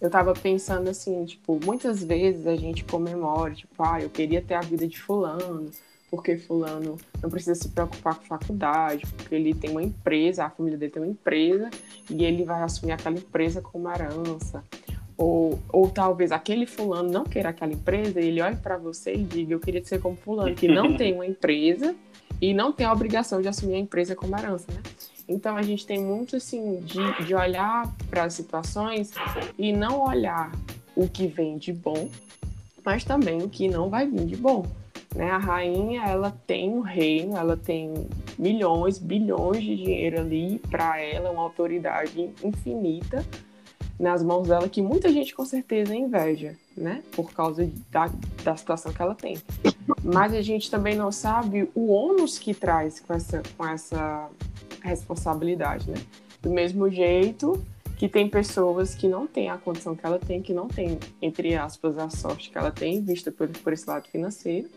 Eu 0.00 0.08
estava 0.08 0.34
pensando 0.34 0.88
assim, 0.90 1.24
tipo, 1.24 1.58
muitas 1.64 2.04
vezes 2.04 2.46
a 2.46 2.54
gente 2.54 2.84
comemora, 2.84 3.54
tipo, 3.54 3.82
ah, 3.82 4.00
eu 4.00 4.10
queria 4.10 4.42
ter 4.42 4.54
a 4.54 4.60
vida 4.60 4.86
de 4.86 5.00
fulano, 5.00 5.70
porque 6.10 6.36
fulano 6.36 6.98
não 7.22 7.30
precisa 7.30 7.54
se 7.54 7.68
preocupar 7.70 8.14
com 8.14 8.24
faculdade, 8.24 9.04
porque 9.16 9.34
ele 9.34 9.54
tem 9.54 9.70
uma 9.70 9.82
empresa, 9.82 10.44
a 10.44 10.50
família 10.50 10.78
dele 10.78 10.92
tem 10.92 11.02
uma 11.02 11.10
empresa, 11.10 11.70
e 12.10 12.24
ele 12.24 12.44
vai 12.44 12.62
assumir 12.62 12.92
aquela 12.92 13.16
empresa 13.16 13.62
como 13.62 13.90
herança. 13.90 14.62
Ou, 15.16 15.58
ou 15.72 15.88
talvez 15.88 16.30
aquele 16.30 16.66
fulano 16.66 17.10
não 17.10 17.24
queira 17.24 17.48
aquela 17.48 17.72
empresa, 17.72 18.20
ele 18.20 18.42
olhe 18.42 18.56
para 18.56 18.76
você 18.76 19.14
e 19.14 19.24
diga: 19.24 19.54
Eu 19.54 19.60
queria 19.60 19.82
ser 19.82 19.98
como 19.98 20.14
fulano, 20.14 20.54
que 20.54 20.68
não 20.68 20.92
tem 20.96 21.14
uma 21.14 21.24
empresa 21.24 21.96
e 22.38 22.52
não 22.52 22.70
tem 22.70 22.86
a 22.86 22.92
obrigação 22.92 23.40
de 23.40 23.48
assumir 23.48 23.76
a 23.76 23.78
empresa 23.78 24.14
como 24.14 24.36
herança, 24.36 24.66
né? 24.70 24.82
Então 25.28 25.56
a 25.56 25.62
gente 25.62 25.86
tem 25.86 26.00
muito 26.02 26.36
assim 26.36 26.80
de, 26.80 27.24
de 27.24 27.34
olhar 27.34 27.92
para 28.08 28.24
as 28.24 28.34
situações 28.34 29.12
e 29.58 29.72
não 29.72 30.00
olhar 30.00 30.52
o 30.94 31.08
que 31.08 31.26
vem 31.26 31.58
de 31.58 31.72
bom, 31.72 32.08
mas 32.84 33.04
também 33.04 33.42
o 33.42 33.48
que 33.48 33.68
não 33.68 33.90
vai 33.90 34.06
vir 34.06 34.24
de 34.24 34.36
bom. 34.36 34.64
Né? 35.14 35.30
A 35.30 35.38
rainha 35.38 36.02
ela 36.04 36.36
tem 36.46 36.70
um 36.70 36.80
reino, 36.80 37.36
ela 37.36 37.56
tem 37.56 38.06
milhões, 38.38 38.98
bilhões 38.98 39.62
de 39.62 39.76
dinheiro 39.76 40.20
ali 40.20 40.60
para 40.70 41.00
ela, 41.00 41.30
uma 41.30 41.42
autoridade 41.42 42.30
infinita 42.44 43.24
nas 43.98 44.22
mãos 44.22 44.46
dela 44.46 44.68
que 44.68 44.82
muita 44.82 45.10
gente 45.10 45.34
com 45.34 45.44
certeza 45.44 45.94
inveja, 45.94 46.54
né? 46.76 47.02
Por 47.12 47.32
causa 47.32 47.70
da, 47.90 48.10
da 48.44 48.54
situação 48.54 48.92
que 48.92 49.00
ela 49.00 49.14
tem. 49.14 49.38
Mas 50.04 50.34
a 50.34 50.42
gente 50.42 50.70
também 50.70 50.94
não 50.94 51.10
sabe 51.10 51.68
o 51.74 51.90
ônus 51.90 52.38
que 52.38 52.52
traz 52.52 53.00
com 53.00 53.14
essa, 53.14 53.42
com 53.56 53.66
essa 53.66 54.28
responsabilidade, 54.86 55.90
né? 55.90 55.98
Do 56.40 56.50
mesmo 56.50 56.88
jeito 56.90 57.62
que 57.96 58.08
tem 58.08 58.28
pessoas 58.28 58.94
que 58.94 59.08
não 59.08 59.26
têm 59.26 59.48
a 59.48 59.56
condição 59.56 59.96
que 59.96 60.04
ela 60.04 60.18
tem, 60.18 60.42
que 60.42 60.52
não 60.52 60.68
tem, 60.68 60.98
entre 61.20 61.54
aspas, 61.54 61.96
a 61.96 62.10
sorte 62.10 62.50
que 62.50 62.58
ela 62.58 62.70
tem, 62.70 63.00
vista 63.00 63.32
por, 63.32 63.48
por 63.48 63.72
esse 63.72 63.88
lado 63.88 64.06
financeiro, 64.08 64.68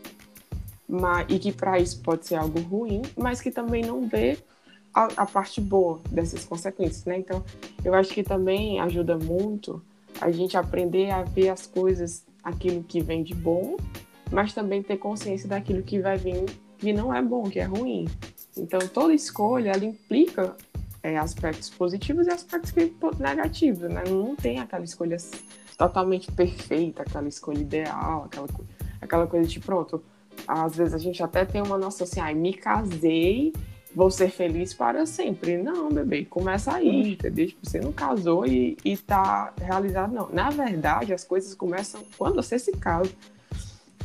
mas, 0.87 1.25
e 1.29 1.37
que 1.37 1.51
para 1.51 1.77
isso 1.79 2.01
pode 2.01 2.25
ser 2.25 2.35
algo 2.35 2.59
ruim, 2.61 3.01
mas 3.17 3.41
que 3.41 3.51
também 3.51 3.83
não 3.83 4.07
vê 4.07 4.37
a, 4.93 5.03
a, 5.17 5.25
parte 5.25 5.59
boa 5.59 5.99
dessas 6.09 6.45
consequências, 6.45 7.05
né? 7.05 7.19
Então, 7.19 7.43
eu 7.83 7.93
acho 7.93 8.13
que 8.13 8.23
também 8.23 8.79
ajuda 8.79 9.17
muito 9.17 9.81
a 10.19 10.31
gente 10.31 10.57
aprender 10.57 11.11
a 11.11 11.23
ver 11.23 11.49
as 11.49 11.67
coisas, 11.67 12.25
aquilo 12.43 12.81
que 12.83 13.01
vem 13.01 13.21
de 13.21 13.35
bom, 13.35 13.75
mas 14.31 14.53
também 14.53 14.81
ter 14.81 14.97
consciência 14.97 15.47
daquilo 15.47 15.83
que 15.83 15.99
vai 15.99 16.17
vir 16.17 16.45
que 16.79 16.93
não 16.93 17.13
é 17.13 17.21
bom, 17.21 17.43
que 17.43 17.59
é 17.59 17.65
ruim. 17.65 18.07
Então, 18.59 18.79
toda 18.87 19.13
escolha, 19.13 19.71
ela 19.71 19.85
implica 19.85 20.55
é, 21.01 21.17
aspectos 21.17 21.69
positivos 21.69 22.27
e 22.27 22.31
aspectos 22.31 22.73
negativos, 23.19 23.89
né? 23.89 24.03
Não 24.07 24.35
tem 24.35 24.59
aquela 24.59 24.83
escolha 24.83 25.17
totalmente 25.77 26.31
perfeita, 26.31 27.03
aquela 27.03 27.27
escolha 27.27 27.59
ideal, 27.59 28.25
aquela, 28.25 28.47
aquela 29.01 29.27
coisa 29.27 29.47
de 29.47 29.59
pronto. 29.59 30.03
Às 30.47 30.75
vezes 30.75 30.93
a 30.93 30.97
gente 30.97 31.21
até 31.21 31.45
tem 31.45 31.61
uma 31.61 31.77
noção 31.77 32.05
assim, 32.05 32.19
ai, 32.19 32.33
me 32.33 32.53
casei 32.53 33.53
vou 33.95 34.09
ser 34.11 34.29
feliz 34.29 34.73
para 34.73 35.05
sempre. 35.05 35.57
Não, 35.57 35.89
bebê, 35.89 36.25
começa 36.25 36.73
aí, 36.73 37.13
entendeu? 37.13 37.47
Tipo, 37.47 37.67
você 37.67 37.79
não 37.79 37.91
casou 37.91 38.45
e, 38.45 38.77
e 38.83 38.95
tá 38.95 39.53
realizado, 39.59 40.13
não. 40.13 40.29
Na 40.29 40.49
verdade, 40.49 41.13
as 41.13 41.23
coisas 41.23 41.53
começam 41.55 42.01
quando 42.17 42.35
você 42.35 42.59
se 42.59 42.71
casa. 42.73 43.09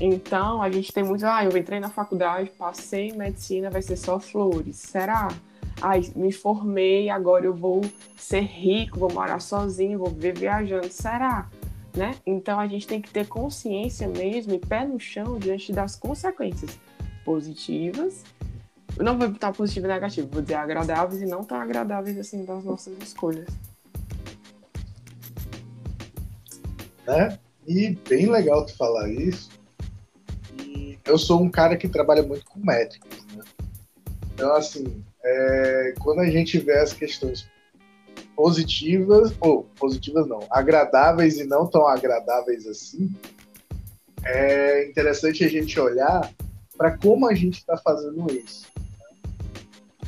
Então, 0.01 0.61
a 0.61 0.71
gente 0.71 0.93
tem 0.93 1.05
muito, 1.05 1.25
ah, 1.25 1.45
eu 1.45 1.57
entrei 1.57 1.79
na 1.79 1.89
faculdade, 1.89 2.51
passei 2.59 3.09
em 3.09 3.17
medicina, 3.17 3.71
vai 3.71 3.81
ser 3.81 3.97
só 3.97 4.19
flores. 4.19 4.77
Será? 4.77 5.29
Ai, 5.81 6.03
me 6.17 6.33
formei, 6.33 7.09
agora 7.11 7.47
eu 7.47 7.55
vou 7.55 7.81
ser 8.17 8.41
rico, 8.41 8.99
vou 8.99 9.13
morar 9.13 9.41
sozinho, 9.41 9.99
vou 9.99 10.11
viver 10.11 10.37
viajando. 10.39 10.89
Será? 10.91 11.49
Né? 11.97 12.17
Então 12.27 12.59
a 12.59 12.67
gente 12.67 12.89
tem 12.89 13.01
que 13.01 13.11
ter 13.11 13.29
consciência 13.29 14.09
mesmo 14.09 14.53
e 14.53 14.59
pé 14.59 14.85
no 14.85 14.99
chão 14.99 15.39
diante 15.39 15.73
das 15.73 15.95
consequências. 15.95 16.77
positivas. 17.25 18.25
Não 18.99 19.19
vou 19.19 19.29
botar 19.29 19.53
positivo 19.53 19.87
e 19.87 19.89
negativo, 19.89 20.29
vou 20.31 20.43
dizer 20.43 20.55
agradáveis 20.55 21.23
e 21.23 21.27
não 21.27 21.43
tão 21.43 21.59
agradáveis 21.61 22.19
assim 22.19 22.45
das 22.45 22.63
nossas 22.65 22.97
escolhas. 22.99 23.49
Né? 27.07 27.39
E 27.67 27.91
bem 28.09 28.27
legal 28.31 28.67
tu 28.67 28.77
falar 28.77 29.09
isso. 29.09 29.51
Eu 31.07 31.19
sou 31.19 31.43
um 31.43 31.51
cara 31.51 31.77
que 31.77 31.89
trabalha 31.89 32.23
muito 32.23 32.45
com 32.47 32.61
métricas, 32.61 33.25
né? 33.35 33.45
Então, 34.35 34.55
assim, 34.55 35.05
é, 35.23 35.95
quando 36.01 36.21
a 36.21 36.31
gente 36.31 36.59
vê 36.59 36.79
as 36.79 36.93
questões 36.93 37.47
positivas, 38.35 39.33
ou 39.41 39.65
positivas 39.79 40.27
não, 40.27 40.41
agradáveis 40.51 41.39
e 41.39 41.45
não 41.45 41.67
tão 41.67 41.87
agradáveis 41.87 42.67
assim, 42.67 43.15
é 44.25 44.89
interessante 44.89 45.45
a 45.45 45.49
gente 45.49 45.79
olhar 45.79 46.33
para 46.77 46.97
como 46.97 47.29
a 47.29 47.35
gente 47.35 47.59
está 47.59 47.77
fazendo 47.77 48.27
isso. 48.33 48.67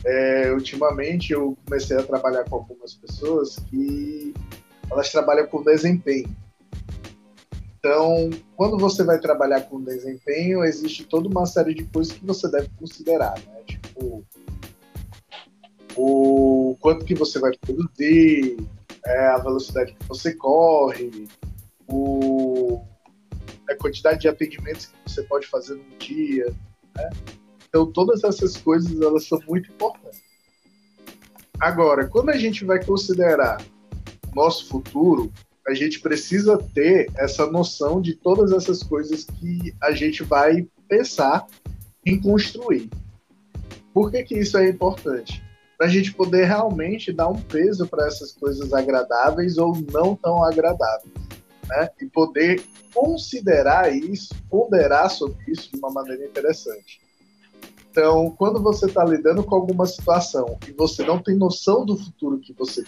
É, 0.05 0.53
ultimamente 0.53 1.33
eu 1.33 1.57
comecei 1.65 1.97
a 1.97 2.03
trabalhar 2.03 2.45
com 2.45 2.57
algumas 2.57 2.95
pessoas 2.95 3.57
que 3.71 4.35
elas 4.91 5.11
trabalham 5.11 5.47
com 5.47 5.63
desempenho. 5.63 6.29
Então, 7.87 8.31
quando 8.57 8.77
você 8.77 9.05
vai 9.05 9.17
trabalhar 9.21 9.61
com 9.61 9.81
desempenho, 9.81 10.65
existe 10.65 11.05
toda 11.05 11.29
uma 11.29 11.47
série 11.47 11.73
de 11.73 11.85
coisas 11.85 12.13
que 12.13 12.27
você 12.27 12.51
deve 12.51 12.69
considerar, 12.77 13.39
né? 13.39 13.63
Tipo, 13.65 14.27
o 15.97 16.77
quanto 16.81 17.05
que 17.05 17.15
você 17.15 17.39
vai 17.39 17.53
produzir, 17.57 18.57
é, 19.05 19.29
a 19.29 19.39
velocidade 19.39 19.95
que 19.95 20.05
você 20.09 20.35
corre, 20.35 21.29
o, 21.87 22.83
a 23.71 23.77
quantidade 23.77 24.23
de 24.23 24.29
atendimentos 24.29 24.87
que 24.87 24.95
você 25.07 25.23
pode 25.23 25.47
fazer 25.47 25.75
num 25.77 25.97
dia, 25.97 26.53
né? 26.97 27.11
Então 27.69 27.87
todas 27.93 28.25
essas 28.25 28.57
coisas 28.57 29.01
elas 29.01 29.29
são 29.29 29.39
muito 29.47 29.71
importantes. 29.71 30.23
Agora, 31.61 32.09
quando 32.09 32.31
a 32.31 32.37
gente 32.37 32.65
vai 32.65 32.85
considerar 32.85 33.65
nosso 34.35 34.69
futuro, 34.69 35.33
a 35.67 35.75
gente 35.75 36.01
precisa 36.01 36.57
ter 36.75 37.11
essa 37.17 37.47
noção 37.47 38.01
de 38.01 38.15
todas 38.15 38.53
essas 38.53 38.83
coisas 38.83 39.25
que 39.25 39.75
a 39.83 39.93
gente 39.93 40.23
vai 40.23 40.67
pensar 40.89 41.47
em 42.05 42.21
construir. 42.21 42.89
Por 43.93 44.11
que, 44.11 44.23
que 44.23 44.39
isso 44.39 44.57
é 44.57 44.69
importante? 44.69 45.43
para 45.77 45.87
a 45.87 45.91
gente 45.91 46.13
poder 46.13 46.45
realmente 46.45 47.13
dar 47.13 47.29
um 47.29 47.41
peso 47.41 47.87
para 47.87 48.07
essas 48.07 48.33
coisas 48.33 48.73
agradáveis 48.73 49.59
ou 49.59 49.77
não 49.93 50.17
tão 50.17 50.43
agradáveis, 50.43 51.13
né? 51.69 51.91
E 52.01 52.07
poder 52.07 52.65
considerar 52.95 53.95
isso, 53.95 54.35
ponderar 54.49 55.11
sobre 55.11 55.37
isso 55.49 55.71
de 55.71 55.79
uma 55.79 55.91
maneira 55.91 56.25
interessante. 56.25 57.01
Então, 57.91 58.31
quando 58.39 58.63
você 58.63 58.87
está 58.87 59.05
lidando 59.05 59.43
com 59.43 59.55
alguma 59.55 59.87
situação 59.87 60.59
e 60.67 60.73
você 60.73 61.03
não 61.05 61.19
tem 61.19 61.35
noção 61.35 61.85
do 61.85 61.97
futuro 61.97 62.39
que 62.39 62.53
você 62.53 62.85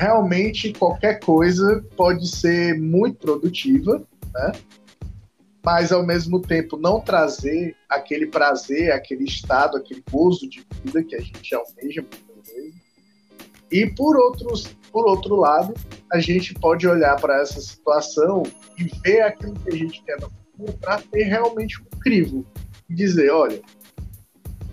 realmente 0.00 0.72
qualquer 0.72 1.20
coisa 1.20 1.84
pode 1.94 2.26
ser 2.26 2.80
muito 2.80 3.18
produtiva, 3.18 4.02
né? 4.32 4.52
mas 5.62 5.92
ao 5.92 6.06
mesmo 6.06 6.40
tempo 6.40 6.78
não 6.78 7.02
trazer 7.02 7.76
aquele 7.86 8.26
prazer, 8.26 8.92
aquele 8.92 9.24
estado, 9.24 9.76
aquele 9.76 10.02
gozo 10.10 10.48
de 10.48 10.66
vida 10.82 11.04
que 11.04 11.14
a 11.14 11.20
gente 11.20 11.54
almeja 11.54 12.00
muitas 12.00 12.50
vezes. 12.50 12.80
E 13.70 13.86
por, 13.90 14.16
outros, 14.16 14.74
por 14.90 15.06
outro 15.06 15.36
lado, 15.36 15.74
a 16.10 16.18
gente 16.18 16.54
pode 16.54 16.88
olhar 16.88 17.20
para 17.20 17.42
essa 17.42 17.60
situação 17.60 18.42
e 18.78 18.84
ver 19.04 19.20
aquilo 19.20 19.52
que 19.52 19.68
a 19.68 19.76
gente 19.76 20.02
quer 20.02 20.18
no 20.18 20.30
futuro 20.30 20.78
para 20.80 21.02
ter 21.02 21.24
realmente 21.24 21.78
um 21.78 21.98
crivo 22.00 22.46
e 22.88 22.94
dizer, 22.94 23.30
olha, 23.30 23.60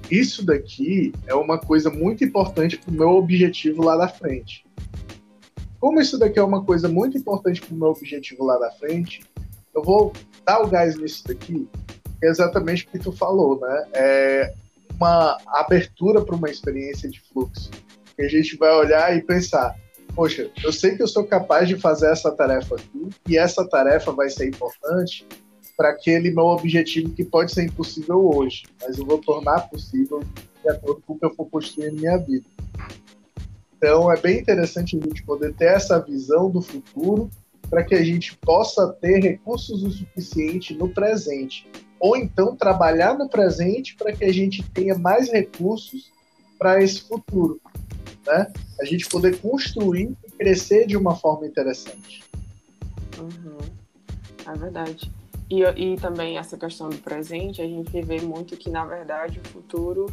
isso 0.10 0.46
daqui 0.46 1.12
é 1.28 1.36
uma 1.36 1.60
coisa 1.60 1.90
muito 1.90 2.24
importante 2.24 2.78
para 2.78 2.90
o 2.90 2.94
meu 2.94 3.10
objetivo 3.10 3.84
lá 3.84 3.98
da 3.98 4.08
frente. 4.08 4.67
Como 5.80 6.02
isso 6.02 6.18
daqui 6.18 6.40
é 6.40 6.44
uma 6.44 6.64
coisa 6.64 6.88
muito 6.88 7.18
importante 7.18 7.62
para 7.62 7.74
o 7.74 7.78
meu 7.78 7.90
objetivo 7.90 8.44
lá 8.44 8.58
da 8.58 8.72
frente, 8.72 9.24
eu 9.74 9.84
vou 9.84 10.12
dar 10.46 10.62
o 10.62 10.68
gás 10.68 10.98
nisso 10.98 11.24
daqui, 11.28 11.68
é 12.24 12.30
exatamente 12.30 12.86
o 12.86 12.90
que 12.90 13.00
tu 13.00 13.12
falou, 13.12 13.60
né? 13.60 13.88
É 13.94 14.54
uma 15.00 15.38
abertura 15.48 16.22
para 16.22 16.36
uma 16.36 16.50
experiência 16.50 17.10
de 17.10 17.22
fluxo. 17.22 17.70
Que 18.16 18.24
a 18.24 18.28
gente 18.28 18.58
vai 18.58 18.72
olhar 18.72 19.16
e 19.16 19.22
pensar, 19.22 19.76
poxa, 20.16 20.50
eu 20.64 20.74
sei 20.74 20.96
que 20.96 21.04
eu 21.04 21.08
sou 21.08 21.24
capaz 21.24 21.68
de 21.68 21.76
fazer 21.76 22.12
essa 22.12 22.32
tarefa 22.32 22.76
aqui, 22.76 23.10
e 23.28 23.38
essa 23.38 23.68
tarefa 23.68 24.12
vai 24.12 24.30
ser 24.30 24.48
importante 24.48 25.28
para 25.78 25.90
aquele 25.90 26.32
meu 26.32 26.46
objetivo 26.46 27.12
que 27.12 27.24
pode 27.24 27.52
ser 27.52 27.66
impossível 27.66 28.32
hoje, 28.36 28.64
mas 28.82 28.98
eu 28.98 29.06
vou 29.06 29.20
tornar 29.20 29.70
possível 29.70 30.24
de 30.64 30.70
acordo 30.70 31.04
com 31.06 31.14
o 31.14 31.20
que 31.20 31.26
eu 31.26 31.36
for 31.36 31.46
construindo 31.46 32.00
minha 32.00 32.18
vida. 32.18 32.48
Então 33.78 34.12
é 34.12 34.20
bem 34.20 34.40
interessante 34.40 34.98
a 34.98 35.00
gente 35.00 35.24
poder 35.24 35.54
ter 35.54 35.66
essa 35.66 36.00
visão 36.00 36.50
do 36.50 36.62
futuro 36.62 37.30
para 37.70 37.84
que 37.84 37.96
a 37.96 38.04
gente 38.04 38.36
possa 38.38 38.88
ter 38.94 39.20
recursos 39.20 39.84
o 39.84 39.92
suficiente 39.92 40.74
no 40.74 40.90
presente. 40.90 41.70
Ou 42.00 42.16
então 42.16 42.56
trabalhar 42.56 43.18
no 43.18 43.30
presente 43.30 43.96
para 43.96 44.14
que 44.14 44.26
a 44.26 44.34
gente 44.34 44.64
tenha 44.72 44.98
mais 44.98 45.32
recursos 45.32 46.12
para 46.58 46.82
esse 46.82 47.02
futuro. 47.02 47.60
Né? 48.26 48.52
A 48.80 48.86
gente 48.86 49.08
poder 49.08 49.40
construir 49.40 50.16
e 50.26 50.32
crescer 50.32 50.88
de 50.88 50.98
uma 50.98 51.16
forma 51.16 51.46
interessante. 51.46 52.24
Uhum. 53.20 53.58
É 54.46 54.58
verdade. 54.58 55.12
E, 55.50 55.62
e 55.64 55.96
também 55.98 56.38
essa 56.38 56.58
questão 56.58 56.90
do 56.90 56.98
presente, 56.98 57.62
a 57.62 57.66
gente 57.66 58.02
vê 58.02 58.20
muito 58.22 58.58
que, 58.58 58.70
na 58.70 58.86
verdade, 58.86 59.40
o 59.40 59.48
futuro. 59.48 60.08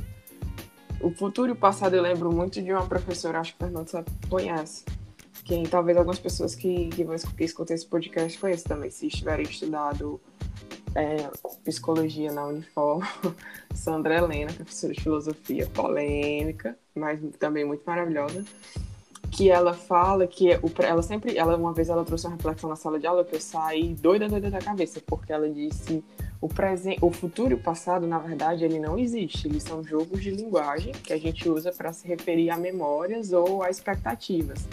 O 1.04 1.10
futuro 1.10 1.50
e 1.50 1.52
o 1.52 1.56
passado 1.56 1.94
eu 1.94 2.02
lembro 2.02 2.32
muito 2.32 2.62
de 2.62 2.72
uma 2.72 2.86
professora, 2.86 3.38
acho 3.38 3.54
que 3.54 3.62
o 3.62 3.66
Fernando 3.66 3.86
você 3.86 4.02
conhece, 4.26 4.86
quem 5.44 5.62
talvez 5.64 5.98
algumas 5.98 6.18
pessoas 6.18 6.54
que, 6.54 6.88
que 6.88 7.04
vão 7.04 7.14
que 7.14 7.44
escutar 7.44 7.74
esse 7.74 7.86
podcast 7.86 8.38
conheçam 8.38 8.68
também, 8.68 8.88
se 8.88 9.08
estiverem 9.08 9.44
estudado 9.44 10.18
é, 10.94 11.28
psicologia 11.62 12.32
na 12.32 12.46
Unifor, 12.46 13.06
Sandra 13.74 14.16
Helena, 14.16 14.50
professora 14.54 14.94
de 14.94 15.00
filosofia, 15.02 15.66
polêmica, 15.66 16.74
mas 16.94 17.20
também 17.38 17.66
muito 17.66 17.82
maravilhosa, 17.84 18.42
que 19.34 19.50
ela 19.50 19.74
fala 19.74 20.26
que 20.26 20.54
o, 20.62 20.70
ela 20.82 21.02
sempre, 21.02 21.36
ela 21.36 21.56
uma 21.56 21.72
vez 21.72 21.88
ela 21.88 22.04
trouxe 22.04 22.26
uma 22.26 22.36
reflexão 22.36 22.70
na 22.70 22.76
sala 22.76 22.98
de 22.98 23.06
aula 23.06 23.24
que 23.24 23.34
eu 23.34 23.40
saí 23.40 23.94
doida, 23.94 24.28
doida 24.28 24.50
da 24.50 24.60
cabeça, 24.60 25.00
porque 25.04 25.32
ela 25.32 25.48
disse 25.48 26.04
o 26.40 26.48
presente, 26.48 26.98
o 27.02 27.10
futuro 27.10 27.50
e 27.50 27.54
o 27.54 27.58
passado, 27.58 28.06
na 28.06 28.18
verdade, 28.18 28.64
ele 28.64 28.78
não 28.78 28.98
existe, 28.98 29.48
eles 29.48 29.62
são 29.62 29.82
jogos 29.82 30.22
de 30.22 30.30
linguagem 30.30 30.92
que 30.92 31.12
a 31.12 31.18
gente 31.18 31.48
usa 31.48 31.72
para 31.72 31.92
se 31.92 32.06
referir 32.06 32.50
a 32.50 32.56
memórias 32.56 33.32
ou 33.32 33.62
a 33.62 33.70
expectativas 33.70 34.64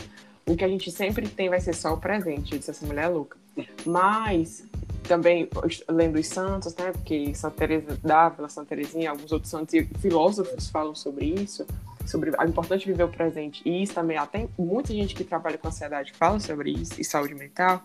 o 0.46 0.56
que 0.56 0.64
a 0.64 0.68
gente 0.68 0.92
sempre 0.92 1.28
tem 1.28 1.50
vai 1.50 1.60
ser 1.60 1.74
só 1.74 1.94
o 1.94 1.98
presente, 1.98 2.58
disse 2.58 2.72
essa 2.72 2.86
mulher 2.86 3.06
é 3.06 3.08
louca. 3.08 3.38
Mas 3.86 4.64
também 5.04 5.48
lendo 5.90 6.20
os 6.20 6.28
santos, 6.28 6.76
né? 6.76 6.92
Porque 6.92 7.34
Santa 7.36 7.58
Teresa 7.58 7.98
d'Ávila, 8.02 8.50
Santa 8.50 8.70
Teresinha, 8.70 9.12
alguns 9.12 9.32
outros 9.32 9.50
santos 9.50 9.74
e 9.74 9.84
filósofos 10.00 10.70
falam 10.70 10.96
sobre 10.96 11.26
isso, 11.26 11.66
sobre 12.06 12.32
a 12.38 12.46
importância 12.46 12.86
de 12.86 12.92
viver 12.92 13.04
o 13.04 13.10
presente. 13.10 13.62
E 13.66 13.84
isso 13.84 13.94
também 13.94 14.18
até 14.18 14.48
muita 14.58 14.94
gente 14.94 15.16
que 15.16 15.24
trabalha 15.24 15.58
com 15.58 15.68
ansiedade 15.68 16.14
fala 16.14 16.40
sobre 16.40 16.72
isso 16.72 17.00
e 17.00 17.04
saúde 17.04 17.36
mental. 17.36 17.84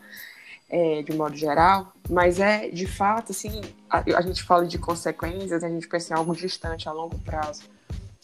É, 0.68 1.00
de 1.00 1.12
modo 1.12 1.36
geral, 1.36 1.92
mas 2.10 2.40
é 2.40 2.68
de 2.68 2.88
fato 2.88 3.30
assim, 3.30 3.60
a, 3.88 4.02
a 4.16 4.20
gente 4.20 4.42
fala 4.42 4.66
de 4.66 4.76
consequências, 4.76 5.62
a 5.62 5.68
gente 5.68 5.86
pensa 5.86 6.12
em 6.12 6.16
algo 6.16 6.34
distante 6.34 6.88
a 6.88 6.92
longo 6.92 7.16
prazo 7.20 7.62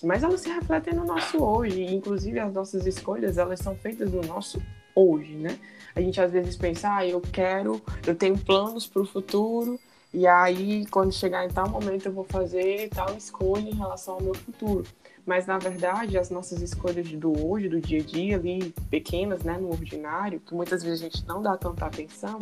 mas 0.02 0.22
elas 0.22 0.40
se 0.40 0.50
refletem 0.50 0.94
no 0.94 1.04
nosso 1.04 1.42
hoje, 1.42 1.84
inclusive 1.84 2.38
as 2.40 2.52
nossas 2.52 2.86
escolhas, 2.86 3.38
elas 3.38 3.60
são 3.60 3.76
feitas 3.76 4.10
no 4.10 4.20
nosso 4.22 4.60
hoje, 4.94 5.34
né? 5.36 5.58
A 5.94 6.00
gente 6.00 6.20
às 6.20 6.32
vezes 6.32 6.56
pensa, 6.56 6.96
ah, 6.96 7.06
eu 7.06 7.20
quero, 7.20 7.80
eu 8.06 8.14
tenho 8.14 8.36
planos 8.36 8.86
para 8.86 9.02
o 9.02 9.06
futuro, 9.06 9.78
e 10.12 10.26
aí 10.26 10.84
quando 10.86 11.12
chegar 11.12 11.44
em 11.44 11.48
tal 11.48 11.68
momento 11.68 12.06
eu 12.06 12.12
vou 12.12 12.24
fazer 12.24 12.88
tal 12.90 13.14
escolha 13.16 13.68
em 13.68 13.74
relação 13.74 14.14
ao 14.14 14.22
meu 14.22 14.34
futuro. 14.34 14.84
Mas 15.24 15.46
na 15.46 15.58
verdade, 15.58 16.18
as 16.18 16.30
nossas 16.30 16.60
escolhas 16.60 17.08
do 17.12 17.46
hoje, 17.46 17.68
do 17.68 17.80
dia 17.80 18.00
a 18.00 18.04
dia, 18.04 18.36
ali 18.36 18.74
pequenas, 18.90 19.42
né, 19.44 19.56
no 19.58 19.70
ordinário, 19.70 20.40
que 20.40 20.54
muitas 20.54 20.82
vezes 20.82 21.00
a 21.00 21.04
gente 21.04 21.26
não 21.26 21.40
dá 21.40 21.56
tanta 21.56 21.86
atenção, 21.86 22.40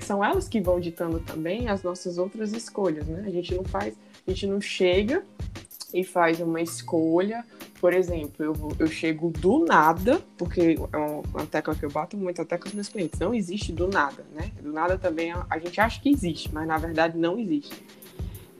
são 0.00 0.22
elas 0.22 0.48
que 0.48 0.60
vão 0.60 0.80
ditando 0.80 1.20
também 1.20 1.68
as 1.68 1.82
nossas 1.82 2.18
outras 2.18 2.52
escolhas, 2.52 3.06
né? 3.06 3.24
A 3.26 3.30
gente 3.30 3.54
não 3.54 3.64
faz, 3.64 3.94
a 4.26 4.30
gente 4.30 4.46
não 4.46 4.60
chega 4.60 5.24
e 5.92 6.04
faz 6.04 6.40
uma 6.40 6.60
escolha. 6.60 7.44
Por 7.80 7.92
exemplo, 7.92 8.44
eu, 8.44 8.54
eu 8.78 8.86
chego 8.86 9.30
do 9.30 9.64
nada, 9.64 10.20
porque 10.36 10.78
é 10.92 10.96
uma 10.96 11.46
tecla 11.46 11.74
que 11.74 11.84
eu 11.84 11.90
bato 11.90 12.16
muito 12.16 12.40
até 12.40 12.56
com 12.56 12.66
os 12.66 12.74
meus 12.74 12.88
clientes. 12.88 13.20
Não 13.20 13.34
existe 13.34 13.72
do 13.72 13.86
nada, 13.86 14.24
né? 14.34 14.50
Do 14.60 14.72
nada 14.72 14.98
também 14.98 15.32
a 15.32 15.58
gente 15.58 15.80
acha 15.80 16.00
que 16.00 16.08
existe, 16.08 16.52
mas 16.52 16.66
na 16.66 16.78
verdade 16.78 17.16
não 17.16 17.38
existe. 17.38 17.74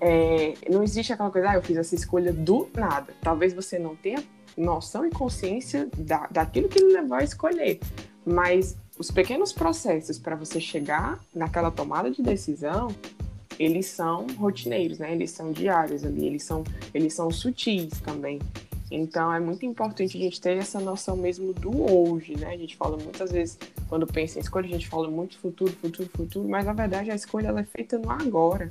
É, 0.06 0.52
não 0.70 0.82
existe 0.82 1.14
aquela 1.14 1.30
coisa, 1.30 1.48
ah, 1.48 1.54
eu 1.54 1.62
fiz 1.62 1.78
essa 1.78 1.94
escolha 1.94 2.30
do 2.30 2.68
nada. 2.76 3.14
Talvez 3.22 3.54
você 3.54 3.78
não 3.78 3.96
tenha 3.96 4.22
noção 4.54 5.06
e 5.06 5.10
consciência 5.10 5.88
da, 5.96 6.26
daquilo 6.30 6.68
que 6.68 6.78
ele 6.78 6.92
levou 6.92 7.16
a 7.16 7.24
escolher, 7.24 7.80
mas 8.24 8.76
os 8.98 9.10
pequenos 9.10 9.50
processos 9.50 10.18
para 10.18 10.36
você 10.36 10.60
chegar 10.60 11.18
naquela 11.34 11.70
tomada 11.70 12.10
de 12.10 12.22
decisão 12.22 12.88
eles 13.58 13.86
são 13.86 14.26
rotineiros, 14.36 14.98
né? 14.98 15.12
Eles 15.12 15.30
são 15.30 15.52
diários 15.52 16.04
ali, 16.04 16.26
eles 16.26 16.42
são, 16.42 16.64
eles 16.92 17.14
são 17.14 17.30
sutis 17.30 18.00
também. 18.00 18.40
Então 18.90 19.32
é 19.32 19.40
muito 19.40 19.64
importante 19.64 20.16
a 20.16 20.20
gente 20.20 20.40
ter 20.40 20.56
essa 20.56 20.78
noção 20.80 21.16
mesmo 21.16 21.52
do 21.52 21.90
hoje, 21.90 22.36
né? 22.36 22.48
A 22.48 22.56
gente 22.56 22.76
fala 22.76 22.96
muitas 22.96 23.32
vezes, 23.32 23.58
quando 23.88 24.06
pensa 24.06 24.38
em 24.38 24.42
escolha, 24.42 24.66
a 24.66 24.70
gente 24.70 24.88
fala 24.88 25.10
muito 25.10 25.38
futuro, 25.38 25.72
futuro, 25.72 26.10
futuro, 26.14 26.48
mas 26.48 26.66
na 26.66 26.72
verdade 26.72 27.10
a 27.10 27.14
escolha 27.14 27.48
ela 27.48 27.60
é 27.60 27.64
feita 27.64 27.98
no 27.98 28.10
agora, 28.10 28.68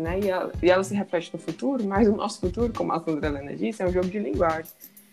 né? 0.00 0.20
E 0.20 0.28
ela, 0.28 0.52
e 0.62 0.70
ela 0.70 0.82
se 0.82 0.94
reflete 0.94 1.32
no 1.32 1.38
futuro, 1.38 1.84
mas 1.84 2.08
o 2.08 2.12
nosso 2.12 2.40
futuro, 2.40 2.72
como 2.72 2.92
a 2.92 3.00
Sandra 3.00 3.28
Helena 3.28 3.54
disse, 3.54 3.82
é 3.82 3.86
um 3.86 3.92
jogo 3.92 4.08
de 4.08 4.18
linguagem. 4.18 4.70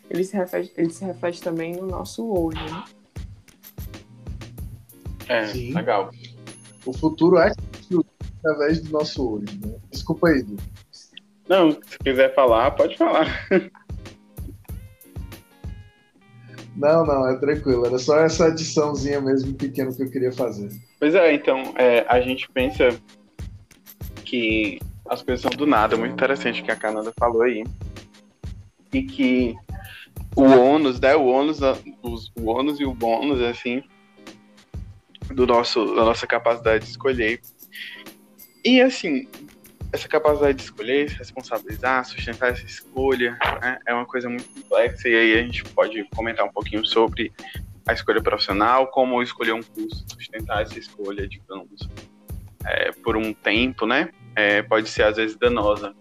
Ele 0.10 0.24
se 0.24 0.36
reflete, 0.36 0.74
ele 0.78 0.90
se 0.90 1.04
reflete 1.04 1.42
também 1.42 1.76
no 1.76 1.86
nosso 1.86 2.26
hoje, 2.32 2.60
né? 2.64 2.84
É, 5.28 5.48
Sim. 5.48 5.74
legal. 5.74 6.10
O 6.86 6.94
futuro 6.94 7.38
é 7.38 7.52
através 8.40 8.82
do 8.82 8.92
nosso 8.92 9.36
hoje, 9.36 9.60
né? 9.66 9.76
Desculpa 9.92 10.30
aí, 10.30 10.42
Du. 10.42 10.56
Não, 11.50 11.72
se 11.72 12.00
quiser 12.00 12.34
falar, 12.34 12.72
pode 12.72 12.98
falar. 12.98 13.48
Não, 16.78 17.04
não, 17.04 17.28
é 17.28 17.36
tranquilo. 17.40 17.88
Era 17.88 17.98
só 17.98 18.20
essa 18.20 18.46
adiçãozinha 18.46 19.20
mesmo 19.20 19.54
pequena 19.56 19.92
que 19.92 20.04
eu 20.04 20.12
queria 20.12 20.32
fazer. 20.32 20.70
Pois 21.00 21.16
é, 21.16 21.34
então, 21.34 21.74
é, 21.76 22.06
a 22.08 22.22
gente 22.22 22.48
pensa 22.52 22.90
que 24.28 24.80
as 25.10 25.22
coisas 25.22 25.42
são 25.42 25.52
do 25.52 25.66
nada, 25.66 25.96
muito 25.96 26.12
interessante 26.12 26.62
o 26.62 26.66
que 26.66 26.72
a 26.72 26.76
Canada 26.76 27.14
falou 27.18 27.44
aí. 27.44 27.64
E 28.94 29.04
que 29.04 29.56
o 30.36 30.44
ônus, 30.44 31.00
né? 31.00 31.16
O 31.16 31.26
ônus, 31.26 31.60
os, 32.04 32.32
o 32.36 32.50
ônus 32.50 32.80
e 32.80 32.86
o 32.86 32.94
bônus, 32.94 33.42
assim, 33.42 33.82
do 35.34 35.48
nosso, 35.48 35.96
da 35.96 36.04
nossa 36.04 36.28
capacidade 36.28 36.84
de 36.84 36.92
escolher. 36.92 37.40
E 38.66 38.82
assim, 38.82 39.28
essa 39.94 40.08
capacidade 40.10 40.58
de 40.58 40.64
escolher, 40.64 41.10
se 41.10 41.18
responsabilizar, 41.18 42.04
sustentar 42.06 42.52
essa 42.52 42.66
escolha, 42.66 43.38
né, 43.62 43.80
é 43.86 43.94
uma 43.94 44.06
coisa 44.06 44.28
muito 44.28 44.48
complexa. 44.50 45.08
E 45.08 45.16
aí 45.16 45.40
a 45.40 45.44
gente 45.44 45.64
pode 45.64 46.04
comentar 46.16 46.46
um 46.46 46.52
pouquinho 46.52 46.86
sobre 46.86 47.32
a 47.88 47.94
escolha 47.94 48.22
profissional, 48.22 48.88
como 48.88 49.24
escolher 49.24 49.54
um 49.54 49.64
curso, 49.64 50.06
sustentar 50.10 50.64
essa 50.64 50.78
escolha, 50.78 51.26
digamos, 51.26 51.88
é, 52.68 52.92
por 52.92 53.16
um 53.18 53.34
tempo, 53.34 53.86
né? 53.86 54.10
É, 54.36 54.62
pode 54.62 54.90
ser 54.90 55.04
às 55.04 55.18
vezes 55.18 55.36
danosa. 55.38 55.96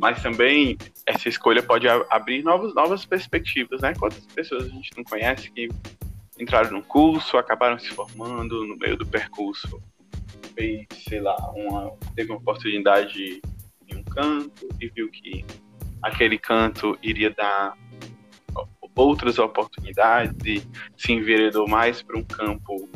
Mas 0.00 0.22
também 0.22 0.76
essa 1.04 1.28
escolha 1.28 1.62
pode 1.62 1.86
abrir 1.88 2.42
novos, 2.42 2.74
novas 2.74 3.04
perspectivas, 3.04 3.80
né? 3.80 3.92
Quantas 3.98 4.24
pessoas 4.26 4.64
a 4.64 4.68
gente 4.68 4.90
não 4.96 5.04
conhece 5.04 5.50
que 5.50 5.68
entraram 6.38 6.72
num 6.72 6.82
curso, 6.82 7.36
acabaram 7.36 7.78
se 7.78 7.88
formando 7.88 8.66
no 8.66 8.76
meio 8.76 8.96
do 8.96 9.06
percurso 9.06 9.80
fez, 10.56 10.86
sei 11.06 11.20
lá, 11.20 11.36
uma, 11.54 11.92
teve 12.16 12.32
uma 12.32 12.38
oportunidade 12.38 13.40
em 13.86 13.96
um 13.96 14.02
canto 14.02 14.66
e 14.80 14.88
viu 14.88 15.10
que 15.10 15.44
aquele 16.02 16.38
canto 16.38 16.98
iria 17.02 17.30
dar 17.30 17.76
outras 18.96 19.38
oportunidades 19.38 20.66
se 20.96 21.12
enveredou 21.12 21.68
mais 21.68 22.02
para 22.02 22.18
um 22.18 22.24
campo 22.24 22.88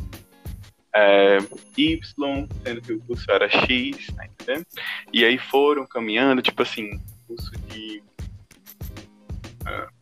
é, 0.94 1.38
Y, 1.76 2.48
sendo 2.64 2.80
que 2.80 2.92
o 2.92 3.00
curso 3.00 3.30
era 3.30 3.48
X, 3.48 4.06
tá? 4.14 4.54
E 5.12 5.24
aí 5.24 5.38
foram 5.38 5.86
caminhando, 5.86 6.42
tipo 6.42 6.62
assim, 6.62 7.00
curso 7.26 7.50
de. 7.68 8.02
Uh, 9.62 10.00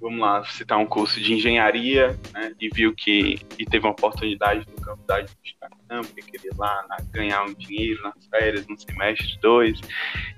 vamos 0.00 0.20
lá, 0.20 0.44
citar 0.44 0.78
um 0.78 0.86
curso 0.86 1.20
de 1.20 1.34
engenharia, 1.34 2.18
né, 2.32 2.54
e 2.60 2.68
viu 2.68 2.94
que 2.94 3.40
e 3.58 3.66
teve 3.66 3.84
uma 3.84 3.92
oportunidade 3.92 4.64
no 4.68 4.80
campo 4.80 5.04
da 5.06 5.16
administração, 5.16 6.02
porque 6.02 6.22
queria 6.22 6.52
lá 6.56 6.86
na, 6.88 6.96
ganhar 7.10 7.44
um 7.44 7.52
dinheiro 7.52 8.02
nas 8.02 8.26
férias, 8.26 8.66
no 8.68 8.78
semestre 8.78 9.38
dois, 9.40 9.80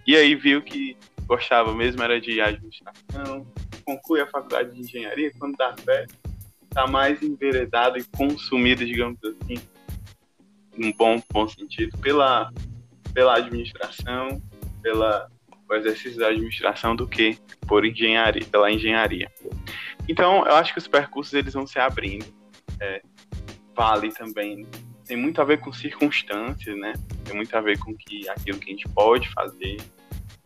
e 0.06 0.16
aí 0.16 0.34
viu 0.34 0.62
que 0.62 0.96
gostava 1.26 1.74
mesmo 1.74 2.02
era 2.02 2.18
de 2.18 2.40
administração, 2.40 3.46
conclui 3.84 4.22
a 4.22 4.26
faculdade 4.26 4.72
de 4.72 4.80
engenharia, 4.80 5.30
quando 5.38 5.56
dá 5.56 5.76
férias, 5.76 6.10
está 6.64 6.86
mais 6.86 7.22
enveredado 7.22 7.98
e 7.98 8.04
consumido, 8.16 8.86
digamos 8.86 9.18
assim, 9.24 9.56
num 10.80 10.92
bom, 10.92 11.22
bom 11.32 11.46
sentido, 11.46 11.96
pela, 11.98 12.50
pela 13.12 13.36
administração, 13.36 14.42
pela 14.82 15.28
o 15.68 15.74
exercício 15.74 16.18
da 16.18 16.28
administração 16.28 16.96
do 16.96 17.06
que 17.06 17.38
por 17.68 17.84
engenharia, 17.84 18.44
pela 18.44 18.72
engenharia. 18.72 19.30
Então, 20.08 20.44
eu 20.44 20.56
acho 20.56 20.72
que 20.72 20.80
os 20.80 20.88
percursos 20.88 21.32
eles 21.32 21.54
vão 21.54 21.64
se 21.64 21.78
abrindo. 21.78 22.26
É, 22.80 23.00
vale 23.72 24.10
também 24.10 24.66
tem 25.10 25.16
muito 25.16 25.42
a 25.42 25.44
ver 25.44 25.58
com 25.58 25.72
circunstâncias, 25.72 26.76
né? 26.78 26.92
Tem 27.24 27.34
muito 27.34 27.52
a 27.56 27.60
ver 27.60 27.76
com 27.80 27.92
que 27.96 28.28
aquilo 28.28 28.60
que 28.60 28.70
a 28.70 28.72
gente 28.72 28.88
pode 28.90 29.28
fazer, 29.30 29.76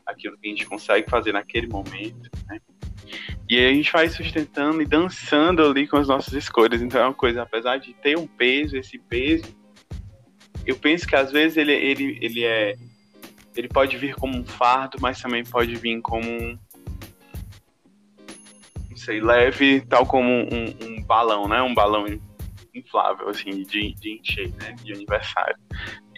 aquilo 0.07 0.39
que 0.39 0.47
a 0.47 0.51
gente 0.51 0.65
consegue 0.65 1.09
fazer 1.11 1.33
naquele 1.33 1.67
momento, 1.67 2.31
né? 2.49 2.59
E 3.47 3.59
aí 3.59 3.67
a 3.67 3.75
gente 3.75 3.93
vai 3.93 4.09
sustentando 4.09 4.81
e 4.81 4.87
dançando 4.87 5.63
ali 5.63 5.87
com 5.87 5.99
as 5.99 6.09
nossas 6.09 6.33
escolhas. 6.33 6.81
Então 6.81 6.99
é 6.99 7.05
uma 7.05 7.13
coisa, 7.13 7.43
apesar 7.43 7.77
de 7.77 7.93
ter 7.93 8.17
um 8.17 8.27
peso, 8.27 8.75
esse 8.75 8.99
peso, 8.99 9.55
eu 10.67 10.77
penso 10.77 11.07
que 11.07 11.17
às 11.17 11.31
vezes 11.31 11.57
ele, 11.57 11.73
ele, 11.73 12.19
ele 12.21 12.45
é 12.45 12.75
ele 13.57 13.69
pode 13.69 13.97
vir 13.97 14.15
como 14.15 14.37
um 14.37 14.45
fardo, 14.45 14.99
mas 15.01 15.21
também 15.21 15.45
pode 15.45 15.75
vir 15.77 16.01
como 16.01 16.29
um, 16.29 16.59
não 18.91 18.97
sei, 18.97 19.21
leve, 19.21 19.81
tal 19.83 20.07
como 20.07 20.29
um, 20.29 20.75
um 20.83 21.03
balão, 21.03 21.49
né? 21.49 21.63
Um 21.63 21.75
balão 21.75 22.07
inflável, 22.75 23.29
assim, 23.29 23.63
de, 23.63 23.95
de 23.95 24.19
encher, 24.19 24.53
né? 24.55 24.75
De 24.83 24.93
aniversário. 24.93 25.57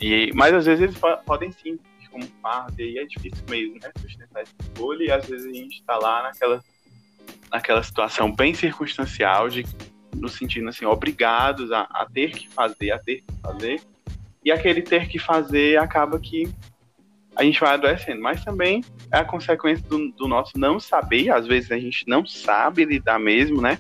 E, 0.01 0.31
mas 0.35 0.55
às 0.55 0.67
vezes 0.67 0.83
eles 0.83 0.99
podem 1.25 1.53
sim 1.53 1.79
vir 1.99 2.09
como 2.11 2.25
um 2.25 2.29
fardo, 2.43 2.81
e 2.81 2.99
é 2.99 3.05
difícil 3.05 3.45
mesmo, 3.49 3.75
né? 3.83 3.91
Sustentar 3.99 4.43
essa 4.43 4.55
escolha, 4.63 5.05
e 5.05 5.11
às 5.11 5.27
vezes 5.27 5.47
a 5.47 5.55
gente 5.55 5.81
está 5.81 5.99
lá 5.99 6.23
naquela, 6.23 6.65
naquela 7.51 7.83
situação 7.83 8.35
bem 8.35 8.55
circunstancial, 8.55 9.49
de, 9.51 9.65
no 10.15 10.29
sentido 10.29 10.69
assim, 10.69 10.87
obrigados 10.87 11.71
a, 11.71 11.83
a 11.83 12.07
ter 12.07 12.31
que 12.31 12.49
fazer, 12.49 12.93
a 12.93 12.99
ter 12.99 13.17
que 13.17 13.35
fazer, 13.43 13.81
e 14.47 14.53
aquele 14.53 14.81
ter 14.81 15.09
que 15.09 15.19
fazer 15.19 15.77
acaba 15.77 16.21
que 16.21 16.49
a 17.35 17.43
gente 17.43 17.59
vai 17.59 17.75
adoecendo. 17.75 18.23
Mas 18.23 18.45
também 18.45 18.81
é 19.13 19.19
a 19.19 19.25
consequência 19.25 19.85
do, 19.89 20.13
do, 20.13 20.29
nosso 20.29 20.57
não 20.57 20.79
saber, 20.79 21.31
às 21.31 21.49
vezes 21.49 21.73
a 21.73 21.79
gente 21.79 22.05
não 22.07 22.25
sabe 22.25 22.85
lidar 22.85 23.19
mesmo, 23.19 23.61
né, 23.61 23.77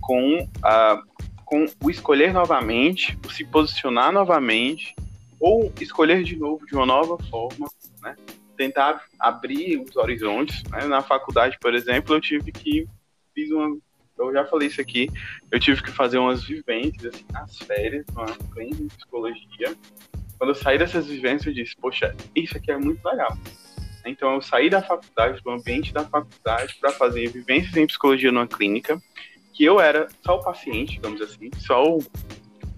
com, 0.00 0.42
uh, 0.42 1.24
com 1.44 1.66
o 1.80 1.88
escolher 1.88 2.32
novamente, 2.32 3.16
o 3.24 3.30
se 3.30 3.44
posicionar 3.44 4.12
novamente, 4.12 4.96
ou 5.38 5.72
escolher 5.80 6.24
de 6.24 6.36
novo 6.36 6.66
de 6.66 6.74
uma 6.74 6.84
nova 6.84 7.16
forma, 7.30 7.68
né, 8.02 8.16
tentar 8.56 9.00
abrir 9.20 9.78
os 9.78 9.94
horizontes. 9.94 10.64
Né? 10.64 10.84
Na 10.86 11.00
faculdade, 11.00 11.56
por 11.60 11.76
exemplo, 11.76 12.16
eu 12.16 12.20
tive 12.20 12.50
que 12.50 12.88
fiz 13.32 13.52
uma 13.52 13.78
eu 14.18 14.32
já 14.32 14.44
falei 14.44 14.68
isso 14.68 14.80
aqui, 14.80 15.08
eu 15.50 15.60
tive 15.60 15.82
que 15.82 15.90
fazer 15.90 16.18
umas 16.18 16.44
vivências 16.44 17.14
assim, 17.14 17.24
nas 17.32 17.58
férias, 17.58 18.04
uma 18.12 18.26
clínica 18.52 18.82
de 18.82 18.96
psicologia, 18.96 19.76
quando 20.38 20.50
eu 20.50 20.54
saí 20.54 20.78
dessas 20.78 21.06
vivências, 21.06 21.46
eu 21.46 21.52
disse, 21.52 21.76
poxa, 21.76 22.14
isso 22.34 22.56
aqui 22.56 22.70
é 22.70 22.78
muito 22.78 23.04
legal. 23.04 23.36
Então 24.06 24.34
eu 24.34 24.40
saí 24.40 24.70
da 24.70 24.80
faculdade, 24.80 25.42
do 25.42 25.50
ambiente 25.50 25.92
da 25.92 26.04
faculdade, 26.04 26.76
para 26.80 26.92
fazer 26.92 27.28
vivências 27.28 27.76
em 27.76 27.86
psicologia 27.86 28.30
numa 28.30 28.46
clínica, 28.46 29.02
que 29.52 29.64
eu 29.64 29.80
era 29.80 30.06
só 30.24 30.36
o 30.36 30.42
paciente, 30.44 30.94
digamos 30.94 31.20
assim, 31.20 31.50
só 31.58 31.84
o, 31.84 31.98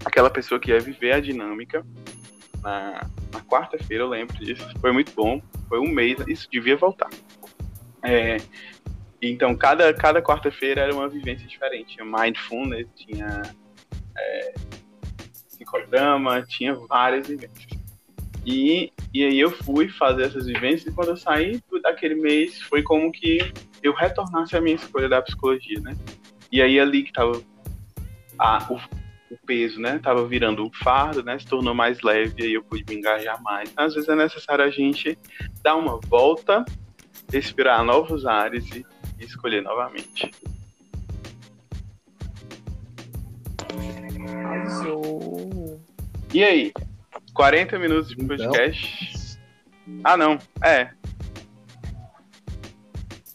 aquela 0.03 0.29
pessoa 0.29 0.59
que 0.59 0.71
ia 0.71 0.79
viver 0.79 1.13
a 1.13 1.19
dinâmica. 1.19 1.85
Na, 2.61 3.07
na 3.31 3.41
quarta-feira, 3.41 4.03
eu 4.03 4.09
lembro 4.09 4.35
disso, 4.37 4.67
foi 4.79 4.91
muito 4.91 5.11
bom, 5.13 5.41
foi 5.69 5.79
um 5.79 5.87
mês, 5.87 6.17
isso 6.27 6.47
devia 6.51 6.75
voltar. 6.75 7.09
É, 8.03 8.37
então, 9.21 9.55
cada, 9.55 9.93
cada 9.93 10.21
quarta-feira 10.21 10.81
era 10.81 10.93
uma 10.93 11.07
vivência 11.07 11.47
diferente. 11.47 11.95
Tinha 11.95 12.05
mindfulness, 12.05 12.87
tinha 12.95 13.41
é, 14.17 14.53
psicodrama, 15.47 16.41
tinha 16.43 16.73
várias 16.73 17.27
vivências. 17.27 17.81
E, 18.45 18.91
e 19.13 19.23
aí 19.23 19.39
eu 19.39 19.51
fui 19.51 19.87
fazer 19.89 20.23
essas 20.23 20.47
vivências 20.47 20.91
e 20.91 20.95
quando 20.95 21.09
eu 21.09 21.17
saí 21.17 21.61
daquele 21.83 22.15
mês 22.15 22.59
foi 22.63 22.81
como 22.81 23.11
que 23.11 23.39
eu 23.83 23.93
retornasse 23.93 24.55
à 24.55 24.61
minha 24.61 24.75
escolha 24.75 25.07
da 25.07 25.21
psicologia, 25.21 25.79
né? 25.79 25.95
E 26.51 26.61
aí 26.61 26.79
ali 26.79 27.03
que 27.03 27.13
tava 27.13 27.41
a, 28.37 28.67
o, 28.71 28.75
o 29.31 29.37
peso, 29.45 29.79
né? 29.79 29.99
Tava 29.99 30.25
virando 30.25 30.63
um 30.63 30.71
fardo, 30.73 31.23
né? 31.23 31.37
Se 31.37 31.45
tornou 31.45 31.75
mais 31.75 32.01
leve 32.01 32.33
e 32.39 32.43
aí 32.45 32.53
eu 32.53 32.63
pude 32.63 32.83
me 32.89 32.95
engajar 32.95 33.41
mais. 33.43 33.71
Às 33.77 33.93
vezes 33.93 34.09
é 34.09 34.15
necessário 34.15 34.65
a 34.65 34.69
gente 34.71 35.17
dar 35.63 35.75
uma 35.75 35.99
volta, 36.07 36.65
respirar 37.31 37.83
novos 37.83 38.25
ares 38.25 38.65
e, 38.71 38.85
e 39.21 39.25
escolher 39.25 39.61
novamente. 39.61 40.31
Arrasou. 44.27 45.79
E 46.33 46.43
aí? 46.43 46.73
40 47.33 47.79
minutos 47.79 48.09
de 48.09 48.25
podcast? 48.25 49.39
Então... 49.87 50.01
Ah, 50.03 50.17
não. 50.17 50.39
É. 50.63 50.89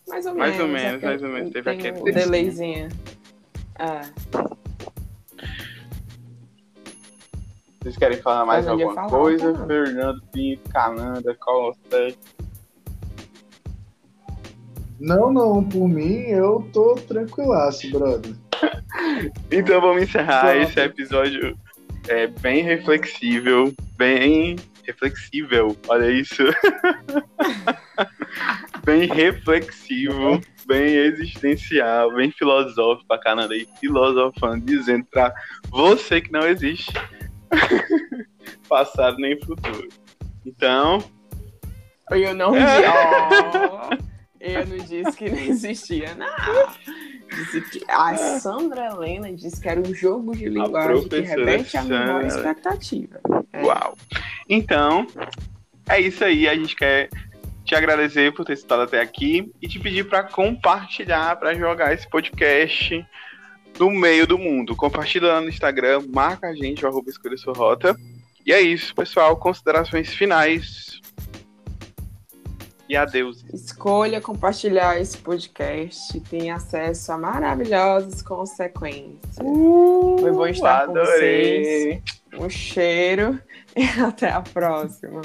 Mais 0.09 0.26
ou 0.26 0.34
mais 0.34 0.57
menos. 0.57 0.61
Ou 0.61 0.68
menos 0.68 1.03
mais 1.03 1.22
ou 1.22 1.28
menos. 1.28 1.53
Teve 1.53 1.70
aquele. 1.70 2.01
Um 2.01 2.05
delayzinho. 2.05 2.89
Ah. 3.78 4.03
Vocês 7.80 7.97
querem 7.97 8.18
falar 8.18 8.45
mais 8.45 8.66
alguma 8.66 8.95
falar, 8.95 9.09
coisa? 9.09 9.53
não. 9.53 9.66
Fernando 9.66 10.22
Pinto, 10.32 10.68
Cananda, 10.70 11.34
Costa. 11.37 12.09
Não, 14.99 15.31
não, 15.33 15.63
por 15.63 15.87
mim 15.89 16.23
eu 16.23 16.69
tô 16.73 16.95
tranquilaço, 16.95 17.91
brother. 17.91 18.35
Então 19.53 19.81
vamos 19.83 20.03
encerrar 20.05 20.41
Pronto. 20.53 20.71
esse 20.71 20.81
episódio 20.81 21.55
é, 22.09 22.27
bem 22.27 22.63
reflexível, 22.63 23.71
bem 23.99 24.57
reflexível, 24.83 25.77
olha 25.89 26.11
isso. 26.11 26.43
bem 28.85 29.07
reflexivo, 29.07 30.41
bem 30.67 30.95
existencial, 30.95 32.15
bem 32.15 32.31
filosófico 32.31 33.07
pra 33.07 33.19
Canadá 33.19 33.55
e 33.55 33.69
filosofando, 33.79 34.65
dizendo 34.65 35.05
pra 35.11 35.35
você 35.69 36.23
que 36.23 36.33
não 36.33 36.49
existe 36.49 36.91
passado 38.69 39.17
nem 39.19 39.39
futuro. 39.41 39.89
Então, 40.47 41.03
Eu 42.11 42.35
não 42.35 42.53
disse. 42.53 42.87
ó, 42.87 43.91
eu 44.55 44.67
não 44.67 44.77
disse 44.79 45.17
que 45.17 45.31
não 45.31 45.39
existia, 45.39 46.15
não. 46.15 46.27
Disse 47.29 47.61
que 47.63 47.85
a 47.89 48.17
Sandra 48.17 48.87
Helena 48.87 49.33
disse 49.33 49.61
que 49.61 49.69
era 49.69 49.81
um 49.81 49.95
jogo 49.95 50.35
de 50.37 50.49
linguagem 50.49 51.03
que 51.03 51.09
professora 51.09 51.45
remete 51.45 51.77
à 51.77 51.83
memória 51.83 52.27
e 52.27 52.31
Sandra. 52.31 52.51
expectativa. 52.51 53.21
É. 53.53 53.63
Uau! 53.63 53.97
Então, 54.49 55.07
é 55.89 56.01
isso 56.01 56.25
aí. 56.25 56.49
A 56.49 56.55
gente 56.55 56.77
quer 56.77 57.09
te 57.65 57.75
agradecer 57.75 58.33
por 58.33 58.45
ter 58.45 58.53
estado 58.53 58.83
até 58.83 59.01
aqui 59.01 59.53
e 59.61 59.69
te 59.69 59.79
pedir 59.81 60.09
para 60.09 60.23
compartilhar, 60.23 61.37
para 61.37 61.55
jogar 61.55 61.93
esse 61.93 62.09
podcast 62.09 63.05
no 63.79 63.91
meio 63.91 64.27
do 64.27 64.39
mundo. 64.39 64.77
Compartilha 64.77 65.29
lá 65.29 65.41
no 65.41 65.49
Instagram, 65.49 66.05
marca 66.09 66.49
a 66.49 66.55
gente, 66.55 66.85
o 66.85 66.89
arroba 66.89 67.11
escolha 67.11 67.37
sua 67.37 67.53
rota. 67.53 67.97
E 68.45 68.53
é 68.53 68.61
isso, 68.61 68.95
pessoal. 68.95 69.37
Considerações 69.37 70.15
finais. 70.15 71.01
E 72.89 72.97
adeus. 72.97 73.45
Escolha 73.53 74.20
compartilhar 74.20 75.01
esse 75.01 75.18
podcast. 75.18 76.20
Tem 76.20 76.51
acesso 76.51 77.12
a 77.12 77.18
maravilhosas 77.18 78.22
consequências. 78.22 79.37
Foi 79.37 80.32
bom 80.32 80.47
estar 80.47 80.87
com 80.87 80.95
vocês. 80.95 82.01
Um 82.39 82.49
cheiro 82.49 83.41
e 83.76 83.84
até 84.01 84.30
a 84.30 84.41
próxima. 84.41 85.22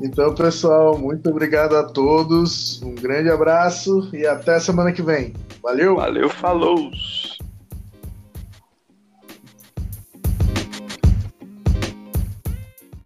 Então, 0.00 0.34
pessoal, 0.34 0.98
muito 0.98 1.30
obrigado 1.30 1.76
a 1.76 1.84
todos. 1.84 2.82
Um 2.82 2.94
grande 2.94 3.30
abraço 3.30 4.10
e 4.12 4.26
até 4.26 4.58
semana 4.58 4.92
que 4.92 5.02
vem. 5.02 5.32
Valeu! 5.62 5.96
Valeu, 5.96 6.28
falou! 6.28 6.90